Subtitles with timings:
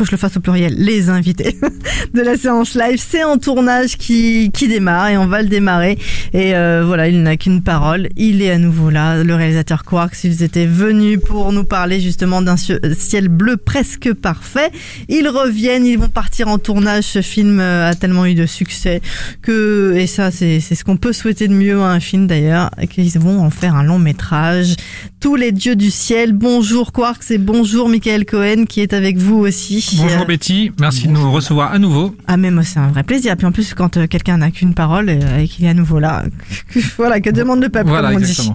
[0.00, 1.58] Faut que je le fasse au pluriel, les invités
[2.14, 2.98] de la séance live.
[2.98, 5.98] C'est en tournage qui, qui démarre et on va le démarrer.
[6.32, 8.08] Et euh, voilà, il n'a qu'une parole.
[8.16, 10.24] Il est à nouveau là, le réalisateur Quarks.
[10.24, 14.70] Ils étaient venus pour nous parler justement d'un ciel bleu presque parfait.
[15.10, 17.04] Ils reviennent, ils vont partir en tournage.
[17.04, 19.02] Ce film euh, a tellement eu de succès
[19.42, 23.18] que, et ça, c'est ce qu'on peut souhaiter de mieux à un film d'ailleurs, qu'ils
[23.18, 24.76] vont en faire un long métrage.
[25.20, 26.32] Tous les dieux du ciel.
[26.32, 29.89] Bonjour Quarks et bonjour Michael Cohen qui est avec vous aussi.
[29.96, 32.14] Bonjour Betty, merci de nous recevoir à nouveau.
[32.26, 33.36] Ah mais moi c'est un vrai plaisir.
[33.36, 35.98] Puis en plus quand euh, quelqu'un n'a qu'une parole euh, et qu'il est à nouveau
[35.98, 36.24] là,
[36.96, 38.52] voilà que demande le peuple Voilà, comme on dit.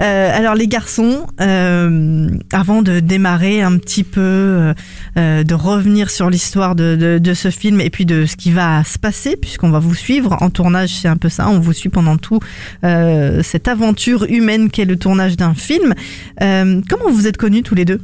[0.00, 4.74] Euh, alors les garçons, euh, avant de démarrer un petit peu, euh,
[5.18, 8.50] euh, de revenir sur l'histoire de, de, de ce film et puis de ce qui
[8.50, 11.72] va se passer, puisqu'on va vous suivre en tournage, c'est un peu ça, on vous
[11.72, 12.40] suit pendant tout
[12.84, 15.94] euh, cette aventure humaine qu'est le tournage d'un film.
[16.40, 18.00] Euh, comment vous êtes connus tous les deux?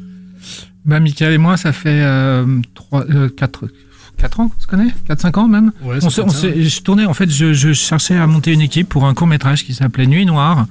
[0.88, 2.44] Bah, Michael et moi, ça fait euh,
[2.74, 3.04] 3,
[3.36, 3.68] 4,
[4.16, 4.92] 4 ans qu'on se connaît?
[5.08, 5.70] 4-5 ans même?
[5.82, 8.62] Ouais, on se, on s'est- Je tournais, en fait, je, je cherchais à monter une
[8.62, 10.66] équipe pour un court métrage qui s'appelait Nuit Noire.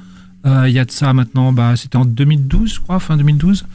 [0.48, 3.66] Euh, Il y a de ça maintenant, bah, c'était en 2012, je crois, fin 2012.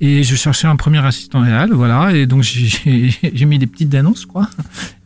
[0.00, 2.12] Et je cherchais un premier assistant réel, voilà.
[2.12, 4.48] Et donc, j'ai mis des petites annonces, quoi.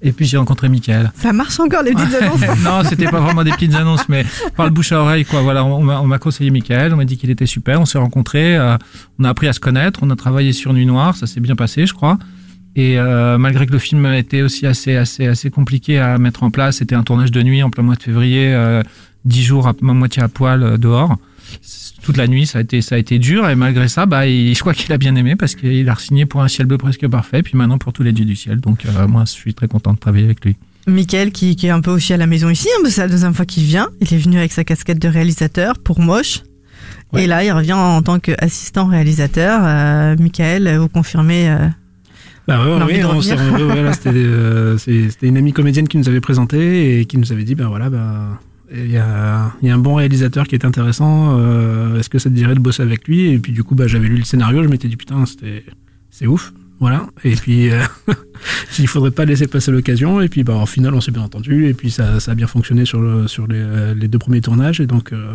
[0.02, 1.10] Et puis, j'ai rencontré Michael.
[1.16, 4.24] Ça marche encore les petites annonces non, c'était pas vraiment des petites annonces, mais
[4.56, 5.40] par le bouche à oreille, quoi.
[5.42, 7.98] Voilà, on m'a on m'a conseillé Michael, on m'a dit qu'il était super, on s'est
[7.98, 8.76] rencontrés, euh,
[9.18, 11.56] on a appris à se connaître, on a travaillé sur Nuit Noire, ça s'est bien
[11.56, 12.18] passé, je crois.
[12.76, 16.50] Et euh, malgré que le film était aussi assez, assez, assez compliqué à mettre en
[16.50, 18.82] place, c'était un tournage de nuit en plein mois de février, euh,
[19.24, 21.16] dix jours à ma moitié à poil euh, dehors.
[22.02, 24.54] Toute la nuit, ça a été, ça a été dur, et malgré ça, bah, il-
[24.54, 27.06] je crois qu'il a bien aimé parce qu'il a signé pour un ciel bleu presque
[27.08, 28.60] parfait, puis maintenant pour tous les dieux du ciel.
[28.60, 30.56] Donc, euh, moi, je suis très content de travailler avec lui.
[30.86, 33.32] Michael qui, qui est un peu aussi à la maison ici, hein, c'est la deuxième
[33.32, 33.88] fois qu'il vient.
[34.02, 36.42] Il est venu avec sa casquette de réalisateur pour Moche.
[37.12, 37.24] Ouais.
[37.24, 39.60] Et là, il revient en tant qu'assistant réalisateur.
[39.64, 41.68] Euh, Michael, vous confirmez euh,
[42.46, 43.02] Bah ouais, ouais,
[44.06, 47.68] euh, c'était une amie comédienne qui nous avait présenté et qui nous avait dit ben
[47.68, 48.38] voilà ben
[48.74, 52.18] il y a, il y a un bon réalisateur qui est intéressant euh, est-ce que
[52.18, 53.28] ça te dirait de bosser avec lui?
[53.32, 55.64] Et puis du coup bah j'avais lu le scénario je m'étais dit putain c'était
[56.10, 57.06] c'est ouf voilà.
[57.22, 57.80] Et puis euh,
[58.78, 60.20] il faudrait pas laisser passer l'occasion.
[60.20, 61.66] Et puis bah au final on s'est bien entendu.
[61.68, 64.80] Et puis ça, ça a bien fonctionné sur le, sur les, les deux premiers tournages.
[64.80, 65.34] Et donc euh,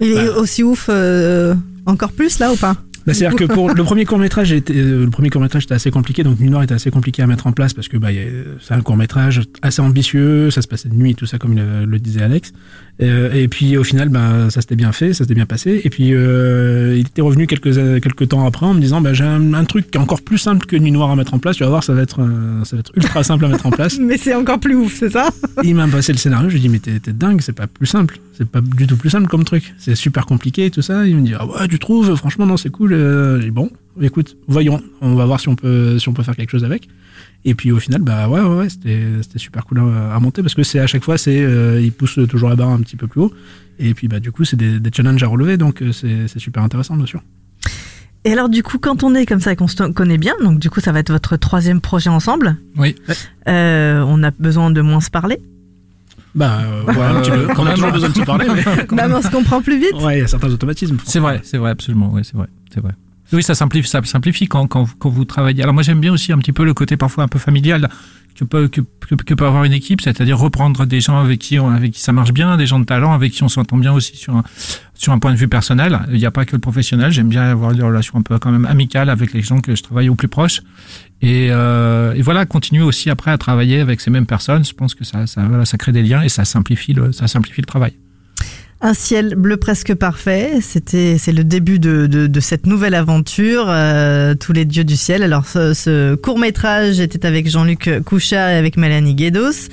[0.00, 0.38] Il est Bah.
[0.38, 1.54] aussi ouf, euh,
[1.86, 2.74] encore plus là ou pas?
[3.08, 6.22] Bah, C'est-à-dire que pour le premier court métrage, le premier court métrage était assez compliqué,
[6.22, 8.74] donc Nuit Noire était assez compliqué à mettre en place parce que bah, a- c'est
[8.74, 12.22] un court métrage assez ambitieux, ça se passait de nuit, tout ça comme le disait
[12.22, 12.52] Alex.
[13.00, 15.80] Euh, et puis au final, bah, ça s'était bien fait, ça s'était bien passé.
[15.84, 19.24] Et puis euh, il était revenu quelques quelques temps après en me disant, bah, j'ai
[19.24, 21.56] un, un truc qui est encore plus simple que Nuit Noire à mettre en place.
[21.56, 23.70] Tu vas voir, ça va être euh, ça va être ultra simple à mettre en
[23.70, 23.98] place.
[24.00, 25.30] Mais c'est encore plus ouf, c'est ça?
[25.62, 27.66] Il m'a passé le scénario, je lui ai dit mais t'es t'es dingue, c'est pas
[27.68, 30.82] plus simple, c'est pas du tout plus simple comme truc, c'est super compliqué et tout
[30.82, 31.06] ça.
[31.06, 32.92] Il me dit ah ouais tu trouves, franchement non c'est cool.
[32.94, 33.70] Euh, J'ai dit bon
[34.00, 36.88] écoute voyons, on va voir si on peut si on peut faire quelque chose avec.
[37.44, 38.98] Et puis au final bah ouais ouais, ouais c'était
[39.36, 42.18] super cool à, à monter parce que c'est à chaque fois c'est euh, il pousse
[42.28, 43.32] toujours la barre un petit peu plus haut
[43.78, 46.62] et puis bah du coup c'est des, des challenges à relever donc euh, c'est super
[46.62, 47.22] intéressant bien sûr.
[48.24, 50.58] Et alors du coup, quand on est comme ça et qu'on se connaît bien, donc
[50.58, 52.96] du coup ça va être votre troisième projet ensemble, Oui.
[53.46, 55.38] euh, on a besoin de moins se parler.
[56.34, 56.94] Bah euh, ouais,
[57.56, 57.74] on a même.
[57.74, 59.94] toujours besoin de se parler mais Bah, on se comprend plus vite.
[60.02, 60.98] ouais il y a certains automatismes.
[61.04, 62.92] C'est vrai, c'est vrai, absolument, oui, c'est vrai, c'est vrai.
[63.32, 65.62] Oui, ça simplifie, ça simplifie quand, quand, quand vous travaillez.
[65.62, 67.88] Alors moi j'aime bien aussi un petit peu le côté parfois un peu familial
[68.38, 71.70] que peut, que, que, peut avoir une équipe, c'est-à-dire reprendre des gens avec qui, on,
[71.70, 74.16] avec qui ça marche bien, des gens de talent avec qui on s'entend bien aussi
[74.16, 74.44] sur un,
[74.94, 76.00] sur un point de vue personnel.
[76.10, 78.52] Il n'y a pas que le professionnel, j'aime bien avoir des relations un peu quand
[78.52, 80.62] même amicales avec les gens que je travaille au plus proche.
[81.20, 84.94] Et, euh, et voilà, continuer aussi après à travailler avec ces mêmes personnes, je pense
[84.94, 87.66] que ça, ça, voilà, ça crée des liens et ça simplifie le, ça simplifie le
[87.66, 87.92] travail.
[88.80, 90.60] Un ciel bleu presque parfait.
[90.60, 93.64] C'était, c'est le début de, de, de cette nouvelle aventure.
[93.68, 95.24] euh, tous les dieux du ciel.
[95.24, 99.68] Alors, ce, ce court métrage était avec Jean-Luc Couchard et avec Mélanie Guédos.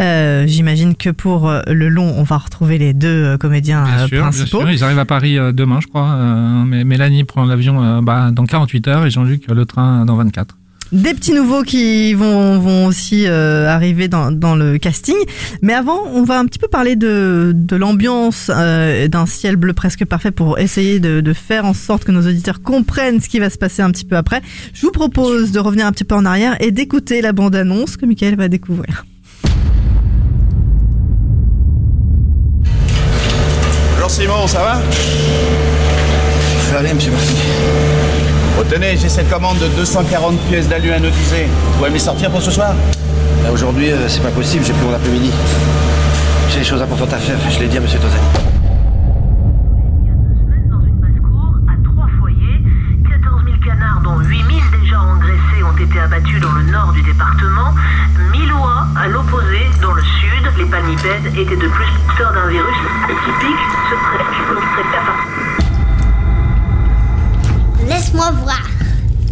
[0.00, 4.08] Euh, j'imagine que pour le long, on va retrouver les deux euh, comédiens Bien euh,
[4.08, 4.60] bien principaux.
[4.60, 4.70] sûr.
[4.70, 6.08] Ils arrivent à Paris demain, je crois.
[6.14, 10.56] Euh, mais Mélanie prend l'avion bah, dans 48 heures et Jean-Luc le train dans 24.
[10.92, 15.16] Des petits nouveaux qui vont, vont aussi euh, arriver dans, dans le casting.
[15.60, 19.72] Mais avant, on va un petit peu parler de, de l'ambiance euh, d'un ciel bleu
[19.72, 23.40] presque parfait pour essayer de, de faire en sorte que nos auditeurs comprennent ce qui
[23.40, 24.40] va se passer un petit peu après.
[24.72, 28.06] Je vous propose de revenir un petit peu en arrière et d'écouter la bande-annonce que
[28.06, 29.04] Michael va découvrir.
[33.94, 34.82] Bonjour Simon, ça va?
[36.68, 37.34] Ça va bien, monsieur Marty.
[38.58, 41.44] Oh, tenez, j'ai cette commande de 240 pièces d'alu anodisé.
[41.44, 42.72] Vous pouvez me les sortir pour ce soir
[43.44, 45.30] Là, Aujourd'hui, euh, c'est pas possible, j'ai plus mon après-midi.
[46.48, 48.22] J'ai des choses importantes à faire, je l'ai dit à monsieur Tozani.
[50.00, 52.64] Il y a deux semaines, dans une basse-cour, à trois foyers,
[53.04, 54.48] 14 000 canards, dont 8 000
[54.80, 57.74] déjà engraissés, ont été abattus dans le nord du département.
[58.32, 60.44] 1000 oies, à l'opposé, dans le sud.
[60.56, 63.96] Les palmipèdes étaient de plus porteurs d'un virus atypique, ce
[67.88, 68.62] Laisse-moi voir.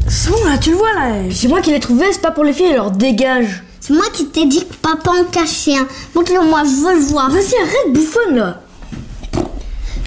[0.09, 1.15] C'est bon, là, tu le vois, là.
[1.31, 3.65] C'est moi qui l'ai trouvé, c'est pas pour les filles, alors dégage.
[3.81, 5.87] C'est moi qui t'ai dit que papa en cachait un.
[6.15, 7.31] Montre-le-moi, je veux le voir.
[7.31, 8.61] Vas-y, arrête, bouffonne, là.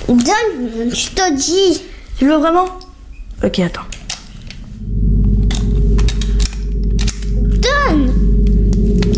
[0.08, 1.82] Donne, je te dis.
[2.18, 2.66] Tu le veux vraiment?
[3.44, 3.82] Ok, attends.
[7.62, 8.14] Donne.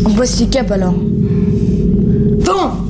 [0.04, 0.94] On bosse les capes, alors.
[0.94, 2.89] Bon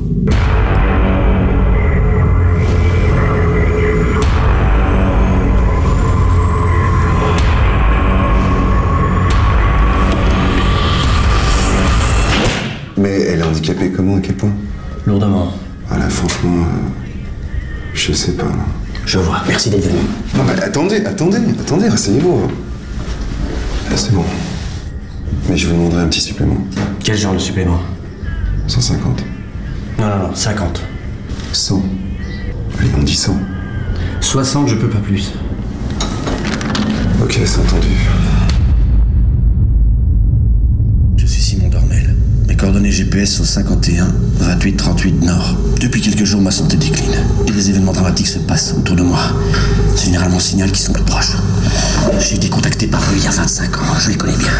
[13.00, 14.52] Mais elle est handicapée comment À quel point
[15.06, 15.52] Lourdement.
[15.88, 16.88] Voilà, franchement, euh,
[17.94, 18.44] je sais pas.
[18.44, 18.50] là.
[19.06, 19.98] Je vois, merci d'être venu.
[20.36, 22.42] Non mais attendez, attendez, attendez, asseyez-vous.
[23.90, 24.24] Ah, c'est bon.
[25.48, 26.58] Mais je vous demanderai un petit supplément.
[27.02, 27.80] Quel genre de supplément?
[28.68, 29.24] 150.
[29.98, 30.82] Non, non, non, 50.
[31.52, 31.82] 100.
[32.78, 33.34] Allez, on dit 100.
[34.20, 35.32] 60, je peux pas plus.
[37.22, 37.88] Ok, c'est entendu.
[41.16, 42.14] Je suis Simon Dormel.
[42.46, 44.06] Mes coordonnées GPS sont 51
[44.38, 45.56] 28 38 Nord.
[45.80, 47.16] Depuis quelques jours, ma santé décline.
[47.46, 49.18] Et des événements dramatiques se passent autour de moi.
[49.96, 51.32] C'est généralement signal qu'ils sont plus proches.
[52.18, 54.50] J'ai été contacté par eux il y a 25 ans, je les connais bien.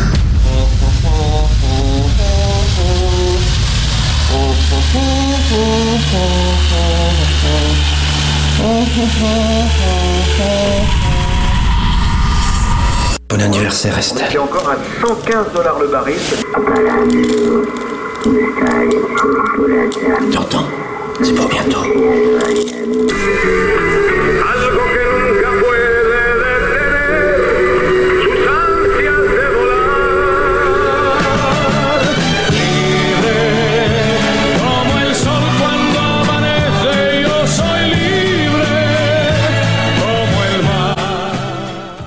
[13.28, 14.26] Bon anniversaire, Estelle.
[14.32, 14.76] C'est encore à
[15.06, 16.16] 115 dollars le baril.
[20.30, 20.66] T'entends
[21.22, 21.80] C'est pour bientôt.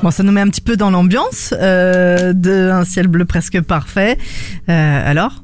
[0.04, 4.18] Bon, ça nous met un petit peu dans l'ambiance euh, d'un ciel bleu presque parfait.
[4.68, 5.44] Euh, alors,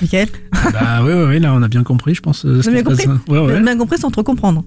[0.00, 0.28] Michael
[0.72, 2.44] Bah oui, oui, oui, là on a bien compris, je pense.
[2.44, 3.06] avez qui bien compris.
[3.28, 3.60] Ouais, ouais.
[3.60, 4.64] bien compris sans trop comprendre.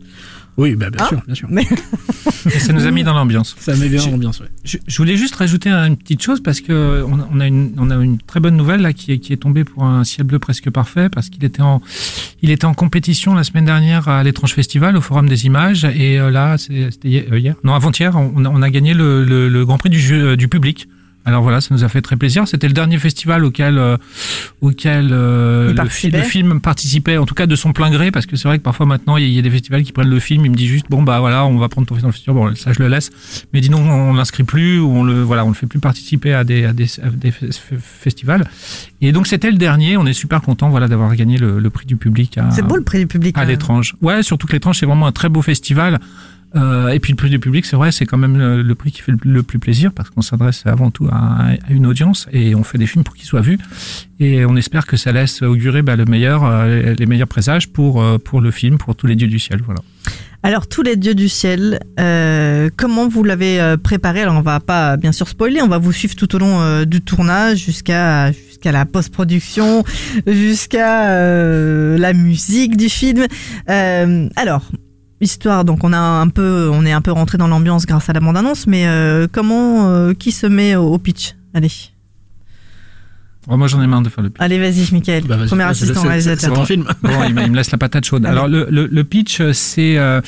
[0.58, 1.08] Oui, bah, bien Ah.
[1.08, 1.48] sûr, bien sûr.
[1.50, 1.64] Mais
[2.60, 3.56] ça nous a mis dans l'ambiance.
[3.60, 4.48] Ça met bien l'ambiance, ouais.
[4.66, 7.72] Je, je voulais juste rajouter une petite chose parce que on a, on a une,
[7.78, 10.28] on a une très bonne nouvelle là qui est, qui est tombée pour un ciel
[10.28, 11.82] bleu presque parfait parce qu'il était en,
[12.42, 16.20] il était en compétition la semaine dernière à l'étrange festival au Forum des images et
[16.20, 19.48] euh, là c'était hier, euh, hier, non avant-hier, on, a- on a gagné le, le,
[19.48, 20.90] le Grand Prix du, jeu, euh, du public.
[21.26, 22.48] Alors voilà, ça nous a fait très plaisir.
[22.48, 23.98] C'était le dernier festival auquel euh,
[24.62, 26.18] auquel euh, le, fi- participait.
[26.18, 28.64] le film participait, en tout cas de son plein gré, parce que c'est vrai que
[28.64, 30.52] parfois maintenant il y, a- il y a des festivals qui prennent le film, ils
[30.52, 32.56] me disent juste bon bah voilà, on va prendre ton film dans le festival, bon
[32.56, 33.12] ça je le laisse,
[33.54, 36.44] mais dis non on l'inscrit plus on le voilà on le fait plus participer à
[36.44, 38.46] des à des, à des fe- fe- festivals.
[39.02, 41.86] Et donc c'était le dernier, on est super content voilà d'avoir gagné le, le prix
[41.86, 43.38] du public c'est beau le prix du public.
[43.38, 43.96] à l'étrange.
[44.02, 46.00] Ouais, surtout que l'étrange c'est vraiment un très beau festival.
[46.56, 49.02] Euh, et puis le prix du public, c'est vrai, c'est quand même le, prix qui
[49.02, 52.78] fait le, plus plaisir parce qu'on s'adresse avant tout à, une audience et on fait
[52.78, 53.60] des films pour qu'ils soient vus.
[54.20, 58.02] Et on espère que ça laisse augurer bah, le meilleur, euh, les meilleurs présages pour
[58.02, 59.62] euh, pour le film, pour tous les dieux du ciel.
[59.64, 59.82] Voilà.
[60.42, 61.80] Alors tous les dieux du ciel,
[62.78, 64.22] comment vous l'avez préparé?
[64.22, 67.02] Alors on va pas bien sûr spoiler, on va vous suivre tout au long du
[67.02, 69.84] tournage jusqu'à jusqu'à la post-production,
[70.26, 73.28] jusqu'à la musique du film.
[73.68, 74.72] Alors
[75.22, 78.14] histoire, donc on a un peu, on est un peu rentré dans l'ambiance grâce à
[78.14, 81.36] la bande-annonce, mais euh, comment, euh, qui se met au, au pitch?
[81.54, 81.72] Allez.
[83.48, 84.42] Oh, moi, j'en ai marre de faire le pitch.
[84.42, 85.24] Allez, vas-y, Michael.
[85.26, 86.50] Bah, Premier c'est- assistant réalisateur.
[86.50, 86.86] c'est ton film.
[87.02, 88.26] Bon, il, me- il me laisse la patate chaude.
[88.26, 88.32] Allez.
[88.38, 90.22] Alors, le, le, le pitch, euh, c'est euh,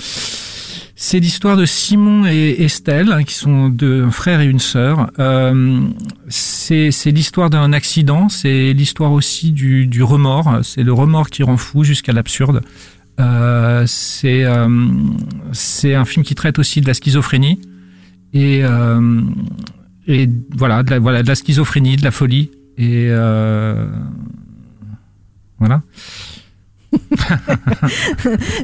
[0.95, 5.12] c'est l'histoire de Simon et Estelle, hein, qui sont deux un frère et une sœur.
[5.19, 5.81] Euh,
[6.29, 8.27] c'est c'est l'histoire d'un accident.
[8.29, 10.60] C'est l'histoire aussi du, du remords.
[10.63, 12.62] C'est le remords qui rend fou jusqu'à l'absurde.
[13.20, 14.68] Euh, c'est euh,
[15.51, 17.60] c'est un film qui traite aussi de la schizophrénie
[18.34, 19.22] et euh,
[20.08, 23.88] et voilà de la, voilà de la schizophrénie, de la folie et euh,
[25.60, 25.84] voilà.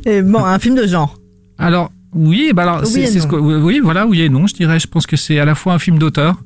[0.05, 1.17] Et bon, un film de genre.
[1.57, 3.31] Alors oui, bah alors Oui c'est et c'est ce non.
[3.31, 5.73] que, oui voilà oui et non je dirais je pense que c'est à la fois
[5.73, 6.41] un film d'auteur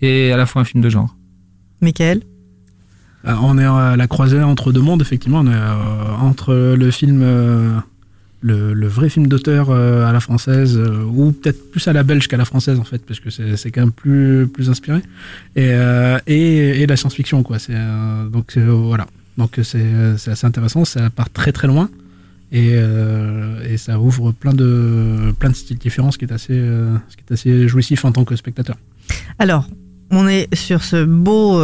[0.00, 1.16] et à la fois un film de genre.
[1.80, 2.22] Michael?
[3.24, 5.40] On est à la croisée entre deux mondes, effectivement.
[5.40, 7.78] On est euh, entre le film, euh,
[8.40, 12.28] le, vrai film d'auteur euh, à la française, euh, ou peut-être plus à la belge
[12.28, 15.00] qu'à la française, en fait, parce que c'est quand même plus, plus inspiré,
[15.56, 17.58] et, euh, et, la science-fiction, quoi.
[17.68, 19.06] Euh, donc euh, voilà.
[19.38, 19.84] Donc c'est
[20.26, 21.88] assez intéressant, ça part très très loin.
[22.52, 26.54] Et, euh, et ça ouvre plein de, plein de styles différents, ce qui est assez,
[26.54, 28.76] euh, ce qui est assez jouissif en tant que spectateur.
[29.38, 29.68] Alors,
[30.10, 31.60] on est sur ce beau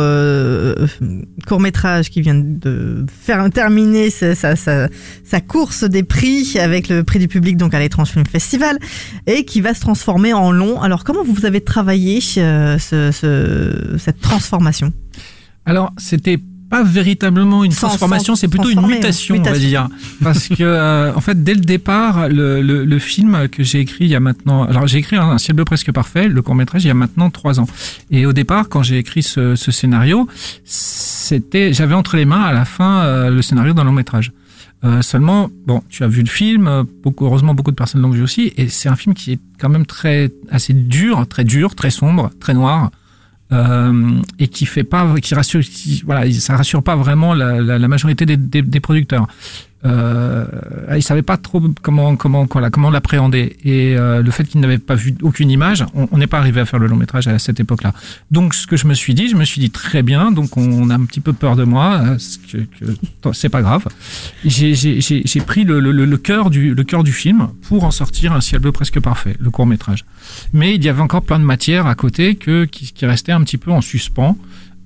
[1.47, 4.89] court métrage qui vient de faire terminer sa, sa, sa-
[5.25, 8.79] sa course des prix avec le prix du public donc à l'étrange film festival
[9.27, 10.81] et qui va se transformer en long.
[10.81, 14.93] Alors comment vous avez travaillé euh, ce- ce- cette transformation?
[15.65, 16.39] Alors, c'était
[16.69, 19.51] pas véritablement une Sans- transformation, c'est plutôt une mutation, mutation.
[19.51, 19.89] on va dire.
[20.23, 24.05] Parce que, euh, en fait, dès le départ, le, le, le film que j'ai écrit
[24.07, 26.85] il y a maintenant, alors j'ai écrit un, ciel bleu presque parfait, le court métrage
[26.85, 27.67] il y a maintenant trois ans.
[28.11, 30.29] Et au départ, quand j'ai écrit ce, ce scénario,
[30.65, 34.33] c'était, j'avais entre les mains à la fin euh, le scénario d'un long métrage.
[34.85, 38.23] Euh, seulement, bon, tu as vu le film, beaucoup, heureusement beaucoup de personnes l'ont vu
[38.23, 41.91] aussi, et c'est un film qui est quand même très, assez dur, très dur, très
[41.91, 42.91] sombre, très noir
[43.53, 47.79] euh, et qui fait pas, qui rassure, qui, voilà, ça rassure pas vraiment la, la,
[47.79, 49.27] la majorité des, des, des producteurs.
[49.85, 50.47] Euh,
[50.97, 52.17] ils savaient pas trop comment
[52.91, 56.61] l'appréhender et euh, le fait qu'ils n'avaient pas vu aucune image, on n'est pas arrivé
[56.61, 57.93] à faire le long métrage à cette époque-là.
[58.31, 60.91] Donc ce que je me suis dit, je me suis dit très bien, donc on
[60.91, 62.19] a un petit peu peur de moi, euh,
[62.51, 63.85] que, que c'est pas grave.
[64.45, 69.51] J'ai pris le, cœur du film pour en sortir un ciel bleu presque parfait, le
[69.51, 70.05] court métrage.
[70.53, 73.59] Mais il y avait encore plein de matière à côté que qui restait un petit
[73.59, 74.37] peu en suspens.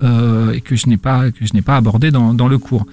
[0.03, 2.87] Euh, et que je n'ai pas que je n'ai pas abordé dans, dans le cours.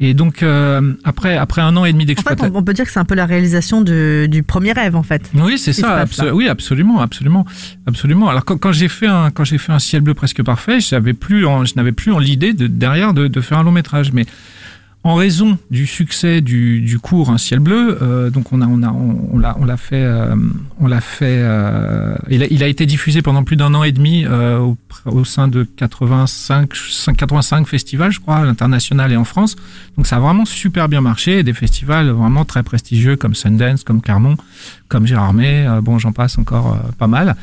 [0.00, 2.52] Et donc euh, après après un an et demi En fait, d'exploitation.
[2.56, 5.30] on, peut dire que c'est un peu la réalisation de- du premier rêve en fait.
[5.34, 6.04] Oui, c'est ça.
[6.04, 7.44] abso- oui, absolument, absolument,
[7.86, 8.28] absolument.
[8.28, 11.12] Alors quand, quand j'ai fait un quand j'ai fait un ciel bleu presque parfait, j'avais
[11.14, 14.12] plus en, je n'avais plus en l'idée de derrière de, de faire un long métrage,
[14.12, 14.26] mais
[15.04, 18.82] en raison du succès du, du cours Un ciel bleu, euh, donc on a on
[18.82, 20.34] a on, l'a on l'a fait euh,
[20.80, 23.92] on l'a fait euh, il, a, il a été diffusé pendant plus d'un an et
[23.92, 26.70] demi euh, au, au sein de 85
[27.18, 29.56] 85 festivals je crois à l'international et en France.
[29.96, 34.00] Donc ça a vraiment super bien marché, des festivals vraiment très prestigieux comme Sundance, comme
[34.00, 34.36] Clermont,
[34.88, 37.36] comme Gérardmer, euh, bon j'en passe encore euh, pas mal.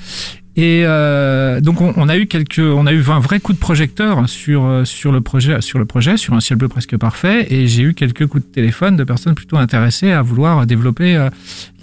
[0.58, 3.58] Et euh, donc on, on a eu quelques, on a eu un vrai coup de
[3.58, 7.48] projecteur sur euh, sur le projet, sur le projet, sur un ciel bleu presque parfait.
[7.54, 11.30] Et j'ai eu quelques coups de téléphone de personnes plutôt intéressées à vouloir développer euh,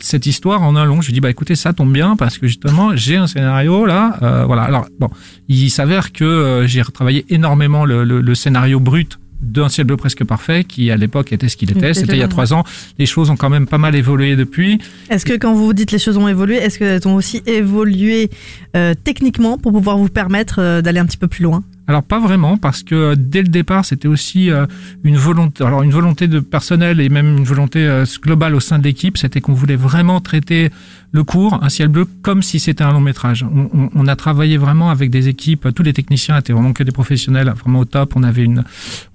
[0.01, 1.01] cette histoire en un long.
[1.01, 4.45] Je dis bah écoutez ça tombe bien parce que justement j'ai un scénario là, euh,
[4.45, 4.65] voilà.
[4.65, 5.09] Alors bon,
[5.49, 9.97] il s'avère que euh, j'ai retravaillé énormément le, le, le scénario brut d'un ciel bleu
[9.97, 11.91] presque parfait qui à l'époque était ce qu'il était.
[11.91, 12.65] Était C'était il y a trois ans.
[12.99, 14.79] Les choses ont quand même pas mal évolué depuis.
[15.11, 18.31] Est-ce que quand vous dites les choses ont évolué, est-ce qu'elles ont aussi évolué
[18.77, 21.63] euh, techniquement pour pouvoir vous permettre euh, d'aller un petit peu plus loin?
[21.89, 24.67] Alors pas vraiment parce que euh, dès le départ c'était aussi euh,
[25.05, 28.79] une volonté alors une volonté de personnel et même une volonté euh, globale au sein
[28.79, 30.71] de l'équipe c'était qu'on voulait vraiment traiter
[31.13, 33.43] le cours un ciel bleu comme si c'était un long métrage.
[33.43, 36.83] On, on- on a travaillé vraiment avec des équipes tous les techniciens étaient vraiment que
[36.83, 38.13] des professionnels vraiment au top.
[38.17, 38.65] On avait une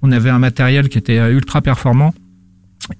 [0.02, 2.12] on avait un matériel qui était ultra performant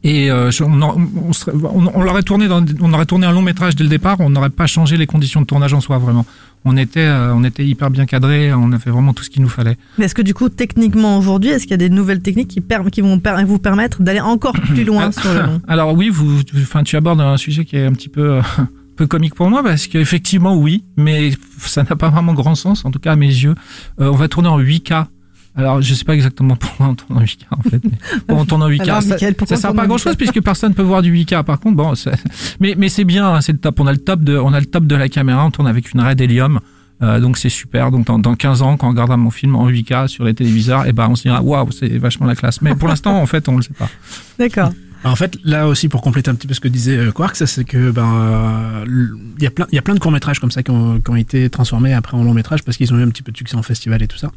[0.02, 3.32] et euh, on, en- on, serait- on, on l'aurait tourné dans, on aurait tourné un
[3.32, 5.98] long métrage dès le départ, on n'aurait pas changé les conditions de tournage en soi
[5.98, 6.24] vraiment.
[6.64, 9.42] On était, euh, on était hyper bien cadré, on a fait vraiment tout ce qu'il
[9.42, 9.76] nous fallait.
[9.98, 12.60] Mais est-ce que du coup, techniquement aujourd'hui, est-ce qu'il y a des nouvelles techniques qui,
[12.62, 15.60] per- qui vont per- vous permettre d'aller encore plus loin sur le long?
[15.68, 18.68] Alors oui, vous, enfin, tu abordes un sujet qui est un petit peu, euh, un
[18.96, 22.90] peu comique pour moi parce qu'effectivement oui, mais ça n'a pas vraiment grand sens, en
[22.90, 23.54] tout cas à mes yeux.
[24.00, 25.06] Euh, on va tourner en 8K.
[25.56, 27.80] Alors je sais pas exactement pourquoi on tourne en 8K en fait.
[27.84, 27.90] Mais
[28.28, 28.82] bon, on tourne en 8K.
[28.82, 30.16] Alors, ça, sert pas à grand chose 8K?
[30.16, 31.44] puisque personne peut voir du 8K.
[31.44, 32.10] Par contre, bon, c'est-
[32.60, 33.78] mais mais c'est bien, hein, c'est le top.
[33.80, 35.44] On a le top de, on a le top de la caméra.
[35.44, 36.60] On tourne avec une Red Helium.
[37.02, 37.90] Euh, donc c'est super.
[37.90, 40.86] Donc dans, dans 15 ans, quand on regardera mon film en 8K sur les téléviseurs,
[40.86, 42.60] et ben on se dira waouh, c'est vachement la classe.
[42.62, 43.88] Mais pour l'instant, en fait, on le sait pas.
[44.38, 44.72] D'accord.
[45.04, 47.64] En fait, là aussi, pour compléter un petit peu ce que disait euh, Quark, c'est
[47.64, 48.84] que ben euh,
[49.38, 50.98] il y a plein, il y a plein de courts métrages comme ça qui ont,
[51.00, 53.30] qui ont été transformés après en long métrage parce qu'ils ont eu un petit peu
[53.30, 54.32] de succès en festival et tout ça.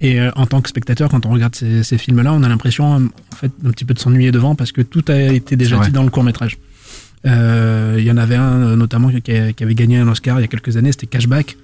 [0.00, 2.94] Et euh, en tant que spectateur, quand on regarde ces, ces films-là, on a l'impression
[2.96, 5.92] en fait un petit peu de s'ennuyer devant parce que tout a été déjà dit
[5.92, 6.56] dans le court métrage.
[7.26, 10.42] Euh, Il y en avait un notamment qui, a- qui avait gagné un Oscar il
[10.42, 11.56] y a quelques années, c'était Cashback.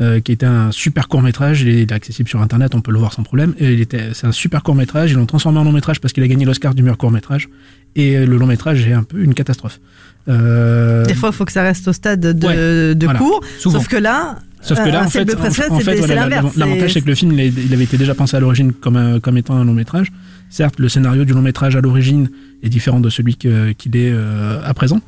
[0.00, 2.80] Euh, qui était un super court métrage, il est, il est accessible sur internet, on
[2.80, 3.54] peut le voir sans problème.
[3.58, 6.12] Et il était, c'est un super court métrage, ils l'ont transformé en long métrage parce
[6.12, 7.48] qu'il a gagné l'Oscar du meilleur court métrage.
[7.96, 9.80] Et euh, le long métrage est un peu une catastrophe.
[10.28, 13.18] Euh, Des fois, il faut que ça reste au stade de, Ouais, de voilà.
[13.18, 13.40] cours.
[13.58, 13.78] Souvent.
[13.78, 16.56] Sauf que là, Sauf que euh, là, un en fait, en, fait, voilà, l'inverse.
[16.56, 19.36] l'avantage, c'est que le film, il, avait été déjà pensé à l'origine comme, un- comme
[19.36, 20.10] étant un long métrage.
[20.48, 22.30] Certes, le scénario du long métrage à l'origine
[22.62, 23.50] est différent de celui qu'il
[23.96, 25.00] est euh, à présent.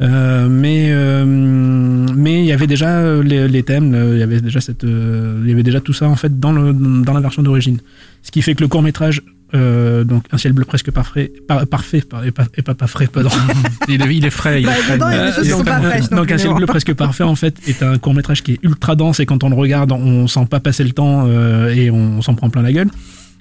[0.00, 4.22] Euh, mais euh, mais il y avait déjà euh, les, les thèmes, euh, il y
[4.22, 7.12] avait déjà cette, euh, il y avait déjà tout ça en fait dans le dans
[7.12, 7.78] la version d'origine.
[8.22, 9.22] Ce qui fait que le court métrage,
[9.54, 12.86] euh, donc un ciel bleu presque parfait, par- parfait, par- et pas, et pas, pas
[12.86, 13.30] frais, pardon.
[13.88, 14.60] il, est, il est frais.
[14.62, 14.94] Il Bah, est frais.
[14.94, 17.56] dedans, il y a pas fraîches non donc un ciel bleu presque parfait en fait
[17.66, 20.46] est un court métrage qui est ultra dense et quand on le regarde on sent
[20.48, 22.88] pas passer le temps euh, et on s'en prend plein la gueule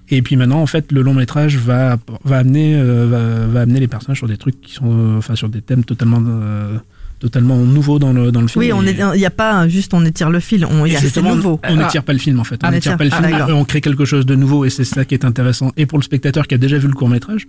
[0.10, 3.80] et puis maintenant en fait le long métrage va va amener euh, va, va amener
[3.80, 6.78] les personnages sur des trucs qui sont euh, enfin sur des thèmes totalement euh,
[7.20, 8.72] totalement nouveaux dans le dans le film Oui,
[9.14, 11.60] il n'y a pas juste on étire le fil, on, y a- c'est nouveau.
[11.68, 12.60] On n'étire pas le film en fait.
[12.62, 13.58] Ah, on on n'étire étire- pas le ah, film.
[13.58, 15.72] on crée quelque chose de nouveau et c'est ça qui est intéressant.
[15.78, 17.48] Et pour le spectateur qui a déjà vu le court métrage,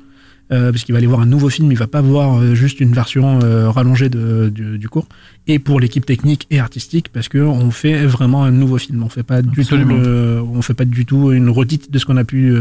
[0.52, 2.80] euh, parce qu'il va aller voir un nouveau film, il va pas voir euh, juste
[2.80, 5.06] une version euh, rallongée de, du, du cours.
[5.50, 9.02] Et pour l'équipe technique et artistique, parce que on fait vraiment un nouveau film.
[9.02, 12.04] On fait pas du tout, le- on fait pas du tout une redite de ce
[12.04, 12.54] qu'on a pu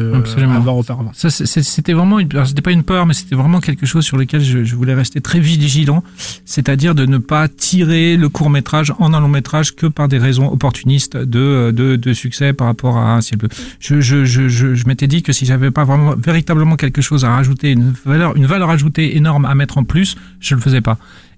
[0.56, 1.12] avoir auparavant.
[1.14, 4.64] Ça, c'était vraiment, c'était pas une peur, mais c'était vraiment quelque chose sur lequel je,
[4.64, 6.02] je voulais rester très vigilant,
[6.46, 10.18] c'est-à-dire de ne pas tirer le court métrage en un long métrage que par des
[10.18, 13.50] raisons opportunistes de, de, de succès par rapport à un ciel bleu.
[13.80, 17.26] Je, je, je, je, je m'étais dit que si j'avais pas vraiment véritablement quelque chose
[17.26, 20.82] à rajouter, une valeur, une valeur ajoutée énorme à mettre en plus, je le faisais
[20.82, 20.98] pas.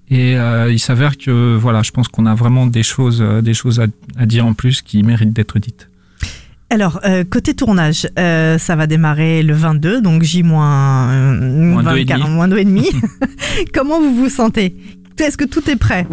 [0.09, 3.53] Et euh, il s'avère que voilà, je pense qu'on a vraiment des choses, euh, des
[3.53, 3.85] choses à,
[4.17, 5.87] à dire en plus qui méritent d'être dites.
[6.71, 11.83] Alors, euh, côté tournage, euh, ça va démarrer le 22, donc J moins, euh, Moins
[11.83, 12.29] deux et 24, demi.
[12.35, 12.87] moins deux et demi.
[13.73, 14.75] Comment vous vous sentez?
[15.19, 16.07] Est-ce que tout est prêt?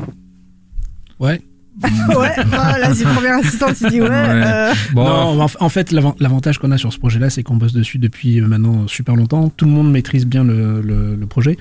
[1.20, 1.40] Ouais.
[2.08, 4.08] Ouais, voilà, c'est première assistante qui dit ouais.
[4.10, 7.98] euh, Non, en, fait, l'avan- l'avantage qu'on a sur ce projet-là, c'est qu'on bosse dessus
[7.98, 9.50] depuis euh, maintenant super longtemps.
[9.50, 11.58] Tout le monde maîtrise bien le, le- le projet.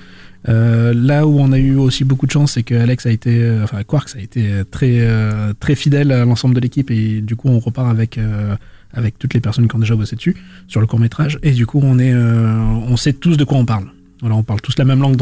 [0.48, 3.42] Euh, là où on a eu aussi beaucoup de chance, c'est que Alex a été,
[3.42, 7.34] euh, enfin Quarks a été très euh, très fidèle à l'ensemble de l'équipe et du
[7.34, 8.54] coup on repart avec euh,
[8.94, 10.36] avec toutes les personnes qui ont déjà bossé dessus
[10.68, 12.54] sur le court métrage et du coup on est euh,
[12.88, 13.86] on sait tous de quoi on parle.
[14.20, 15.16] Voilà, on parle tous la même langue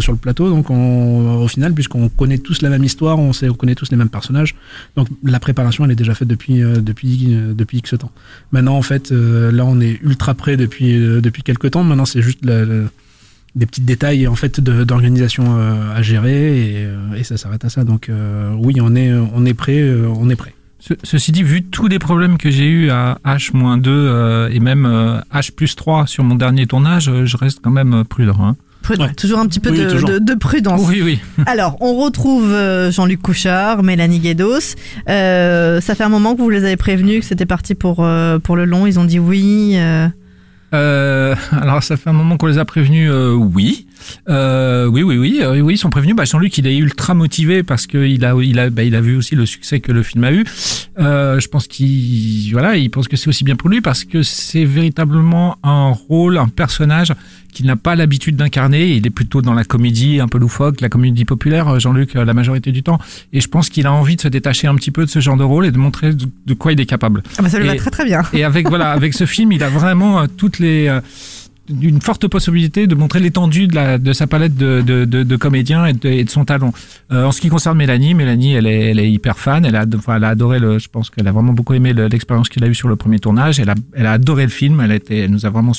[0.00, 3.48] sur le plateau, donc on, au final, puisqu'on connaît tous la même histoire, on, sait,
[3.48, 4.54] on connaît tous les mêmes personnages,
[4.96, 8.12] donc la préparation, elle est déjà faite depuis, euh, depuis, euh, depuis X temps.
[8.52, 11.84] Maintenant, en fait, euh, là, on est ultra près depuis, depuis quelques temps.
[11.84, 17.64] Maintenant, c'est juste des petits détails en fait d'organisation à gérer et, et ça s'arrête
[17.64, 17.84] à ça.
[17.84, 18.10] Donc
[18.58, 20.53] oui, on est, on est prêt, on est prêt.
[20.86, 24.84] Ce- ceci dit, vu tous les problèmes que j'ai eu à H-2 euh, et même
[24.84, 28.36] euh, H plus 3 sur mon dernier tournage, euh, je reste quand même euh, prudent.
[28.38, 28.56] Hein.
[28.82, 30.10] prudent, toujours un petit peu Oui, de, toujours.
[30.10, 30.82] de- de prudence.
[30.86, 31.20] Oui, oui.
[31.46, 32.54] Alors, on retrouve
[32.90, 34.74] Jean-Luc Couchard, Mélanie Guédos.
[35.08, 38.06] Euh, ça fait un moment que vous les avez prévenus que c'était parti pour,
[38.42, 38.86] pour le long.
[38.86, 39.72] Ils ont dit oui.
[39.76, 40.06] euh.
[40.74, 43.86] Euh, alors ça fait un moment qu'on les a prévenus, euh, oui.
[44.28, 46.16] Euh, oui, oui, oui, euh, oui, ils sont prévenus.
[46.16, 49.16] Bah, Jean-Luc, il est ultra motivé parce qu'il a, il a, bah, il a vu
[49.16, 50.44] aussi le succès que le film a eu.
[50.98, 54.22] Euh, je pense qu'il, voilà, il pense que c'est aussi bien pour lui parce que
[54.22, 57.12] c'est véritablement un rôle, un personnage
[57.54, 58.90] qu'il n'a pas l'habitude d'incarner.
[58.90, 62.24] Il est plutôt dans la comédie un peu loufoque, la comédie populaire, euh, Jean-Luc, euh,
[62.24, 62.98] la majorité du temps.
[63.32, 65.36] Et je pense qu'il a envie de se détacher un petit peu de ce genre
[65.36, 67.22] de rôle et de montrer de, quoi il est capable.
[67.38, 68.22] Ah bah ça lui va très très bien.
[68.32, 71.00] et avec voilà, avec ce film, il a vraiment toutes les euh,
[71.68, 75.86] une forte possibilité de montrer l'étendue de, de sa palette de, de, de, de comédiens
[75.86, 76.72] et de, et de son talent.
[77.12, 79.64] Euh, en ce qui concerne Mélanie, Mélanie, elle est, elle est hyper fan.
[79.64, 80.78] Elle a, enfin, elle a adoré le.
[80.78, 83.18] Je pense qu'elle a vraiment beaucoup aimé le- l'expérience qu'il a eue sur le premier
[83.18, 83.58] tournage.
[83.60, 84.80] Elle a, elle a adoré le film.
[84.80, 85.72] Elle a été, elle nous a vraiment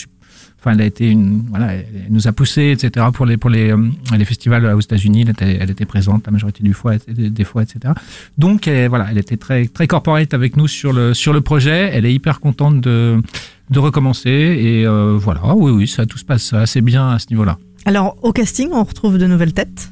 [0.60, 3.06] Enfin, elle a été une, voilà, elle nous a poussé, etc.
[3.13, 3.78] pour les pour les euh,
[4.17, 5.21] les festivals aux États-Unis.
[5.21, 7.93] Elle était, elle était présente la majorité du fois, des fois, etc.
[8.39, 11.91] Donc, elle, voilà, elle était très très corporate avec nous sur le sur le projet.
[11.93, 13.21] Elle est hyper contente de
[13.69, 17.28] de recommencer et euh, voilà, oui, oui, ça tout se passe assez bien à ce
[17.32, 17.58] niveau-là.
[17.86, 19.89] Alors, au casting, on retrouve de nouvelles têtes,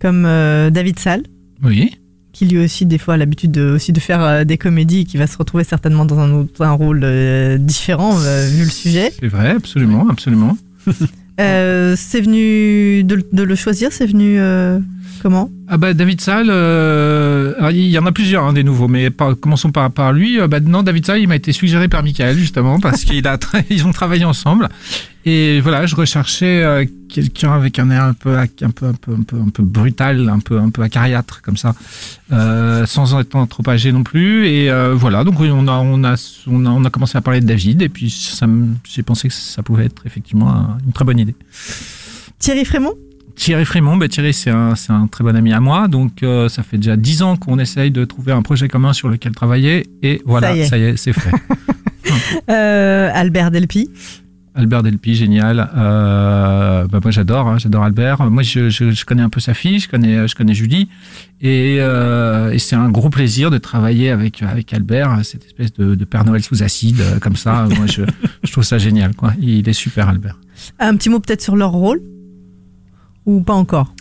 [0.00, 1.22] comme euh, David Salle,
[1.62, 1.98] Oui.
[2.32, 5.16] qui lui aussi, des fois, a l'habitude de, aussi de faire euh, des comédies, qui
[5.16, 7.00] va se retrouver certainement dans un, autre, un rôle
[7.60, 9.12] différent, vu le sujet.
[9.18, 10.56] C'est vrai, absolument, absolument.
[11.38, 14.38] C'est venu de, de le choisir, c'est venu
[15.22, 15.50] comment?
[15.72, 19.38] Ah bah David Salle, euh, il y en a plusieurs hein, des nouveaux, mais par-
[19.38, 20.40] commençons par, par lui.
[20.40, 23.22] Euh, bah, non, David Salle, il m'a été suggéré par Michael justement parce qu'ils
[23.86, 24.68] ont travaillé ensemble.
[25.24, 29.12] Et voilà, je recherchais euh, quelqu'un avec un air un peu, un peu, un peu,
[29.12, 31.74] un peu, un peu brutal, un peu, un peu acariâtre comme ça,
[32.32, 34.48] euh, sans être trop âgé non plus.
[34.48, 36.14] Et euh, voilà, donc on a, on a,
[36.48, 38.08] on a, on a commencé à parler de David, et puis
[38.88, 41.36] j'ai pensé que ça pouvait être effectivement un- une très bonne idée.
[42.40, 42.94] Thierry Frémont?
[43.40, 46.50] Thierry Frémont, bah Thierry c'est un, c'est un très bon ami à moi, donc euh,
[46.50, 49.86] ça fait déjà dix ans qu'on essaye de trouver un projet commun sur lequel travailler,
[50.02, 50.96] et voilà, Ça y est.
[50.98, 51.30] c'est fait.
[52.50, 53.88] Euh, Albert Delpy
[54.54, 55.70] Albert Delpy, génial.
[55.76, 58.28] Euh, bah moi j'adore, hein, j'adore Albert.
[58.30, 60.88] Moi je, je, je connais un peu sa fille, je connais, je connais Julie,
[61.40, 65.94] et, euh, et c'est un gros plaisir de travailler avec avec Albert, cette espèce de,
[65.94, 67.66] de Père Noël sous acide comme ça.
[67.76, 68.02] moi je,
[68.44, 69.32] je trouve ça génial, quoi.
[69.40, 70.38] Il est super Albert.
[70.78, 72.00] Un petit mot peut-être sur leur rôle?
[73.26, 73.94] Ou pas encore?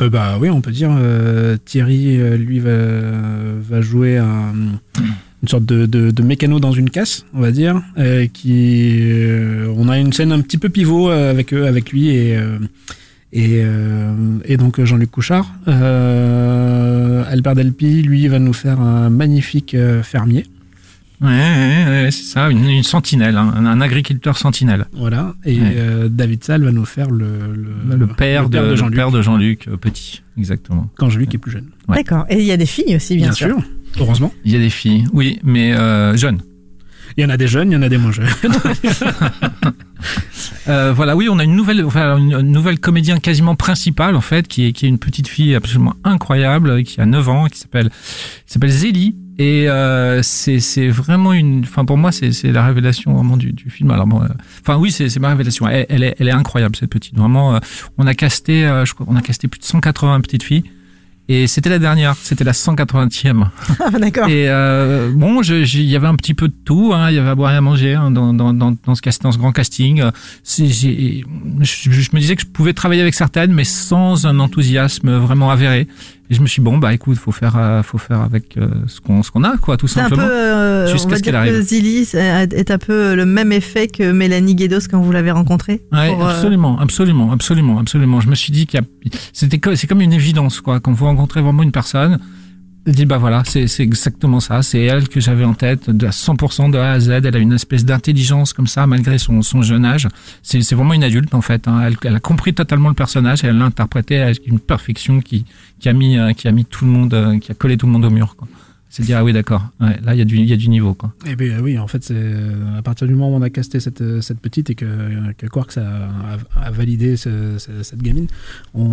[0.00, 4.54] Euh, bah oui, on peut dire euh, Thierry, euh, lui, va, jouer un-
[5.42, 7.82] une sorte de, mécano dans une casse, on va dire.
[8.32, 9.02] qui,
[9.76, 12.38] on a une scène un petit peu pivot avec avec lui et
[13.34, 13.62] et,
[14.44, 15.52] et donc Jean-Luc Couchard.
[15.66, 20.44] Albert Delpy, lui, va nous faire un magnifique fermier.
[21.22, 24.86] Ouais, ouais, ouais, c'est ça, une, une sentinelle, hein, un, un agriculteur sentinelle.
[24.92, 25.34] Voilà.
[25.44, 25.74] Et Ouais.
[25.76, 29.22] euh, David Salle va nous faire le, le, Le père, le de, Jean-Luc père de
[29.22, 30.90] Jean-Luc euh, Petit, exactement.
[30.96, 31.68] quand Jean-Luc est plus jeune.
[31.88, 31.96] Ouais.
[31.96, 32.24] D'accord.
[32.28, 33.56] Et il y a des filles aussi, bien, Bien sûr,
[34.00, 34.32] heureusement.
[34.44, 36.40] Il y a des filles, oui, mais euh, jeunes.
[37.16, 38.26] Il y en a des jeunes, il y en a des moins jeunes.
[40.68, 44.46] Euh, voilà, oui, on a une nouvelle, enfin, une, nouvelle comédienne quasiment principale en fait,
[44.46, 47.88] qui est, qui est une petite fille absolument incroyable, qui a 9 ans, qui s'appelle,
[47.90, 49.16] qui s'appelle Zélie.
[49.38, 53.52] Et euh, c'est c'est vraiment une, enfin pour moi c'est c'est la révélation vraiment du,
[53.52, 53.90] du film.
[53.90, 54.28] Alors bon, euh,
[54.60, 55.66] enfin oui c'est c'est ma révélation.
[55.68, 57.16] Elle, elle est elle est incroyable cette petite.
[57.16, 57.58] Vraiment, euh,
[57.98, 60.64] on a casté, euh, je crois, on a casté plus de 180 petites filles.
[61.28, 63.46] Et c'était la dernière, c'était la 180e.
[63.80, 64.28] Ah, d'accord.
[64.28, 66.92] Et euh, bon, il y avait un petit peu de tout.
[66.92, 69.22] Hein, il y avait à boire et à manger hein, dans, dans, dans, dans, ce
[69.22, 70.02] dans ce grand casting.
[70.44, 75.86] Je me disais que je pouvais travailler avec certaines, mais sans un enthousiasme vraiment avéré.
[76.32, 78.66] Et je me suis dit, bon, bah écoute, faut faire, euh, faut faire avec euh,
[78.86, 80.32] ce qu'on qu'on a, quoi, tout C'est un peu, simplement.
[80.32, 81.52] euh, Jusqu'à ce qu'elle arrive.
[81.52, 85.30] que Zilly c'est- est un peu le même effet que Mélanie Guédos quand vous l'avez
[85.30, 85.82] rencontrée.
[85.92, 88.20] Ouais, Pour, absolument, absolument, absolument, absolument.
[88.22, 88.82] Je me suis dit qu'il a,
[89.34, 90.80] c'était c'est comme une évidence, quoi.
[90.80, 92.18] Quand vous rencontrez vraiment une personne,
[92.86, 94.62] dites, bah voilà, c'est, exactement ça.
[94.62, 97.10] C'est elle que j'avais en tête, de à 100% de A à Z.
[97.10, 100.08] Elle a une espèce d'intelligence comme ça, malgré son, son jeune âge.
[100.42, 101.68] C'est, c'est vraiment une adulte, en fait.
[101.68, 101.80] hein.
[101.86, 105.44] Elle, elle a compris totalement le personnage et elle l'a interprété avec une perfection qui,
[105.78, 107.86] qui a mis, euh, qui a mis tout le monde, euh, qui a collé tout
[107.86, 108.48] le monde au mur, quoi.
[108.94, 109.62] C'est dire, ah oui, d'accord.
[109.80, 111.14] Ouais, là, il y a du, il y a du niveau, quoi.
[111.26, 113.80] Eh bien oui, en fait, c'est euh, à partir du moment où on a casté
[113.80, 114.84] cette, euh, cette petite et que,
[115.38, 118.26] que Quarks a, a, a validé ce- ce- cette gamine,
[118.74, 118.84] on,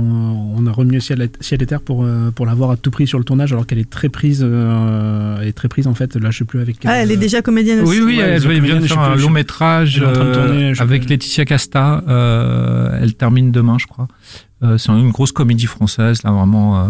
[0.56, 3.08] on a remis ciel, et- ciel et terre pour, euh, pour l'avoir à tout prix
[3.08, 6.16] sur le tournage, alors qu'elle est très prise, euh, elle est très prise en fait.
[6.16, 6.78] Là, je sais plus avec.
[6.86, 8.00] Ah, elle est déjà comédienne aussi.
[8.00, 10.08] Oui, oui, Ouais, elle les vient de faire un plus, long je- métrage elle est
[10.08, 11.10] en train de euh, tourner, avec plus.
[11.10, 12.06] Laetitia Casta.
[12.08, 14.08] euh, elle termine demain, je crois.
[14.62, 16.80] Euh, c'est une grosse comédie française, là, vraiment.
[16.80, 16.88] euh,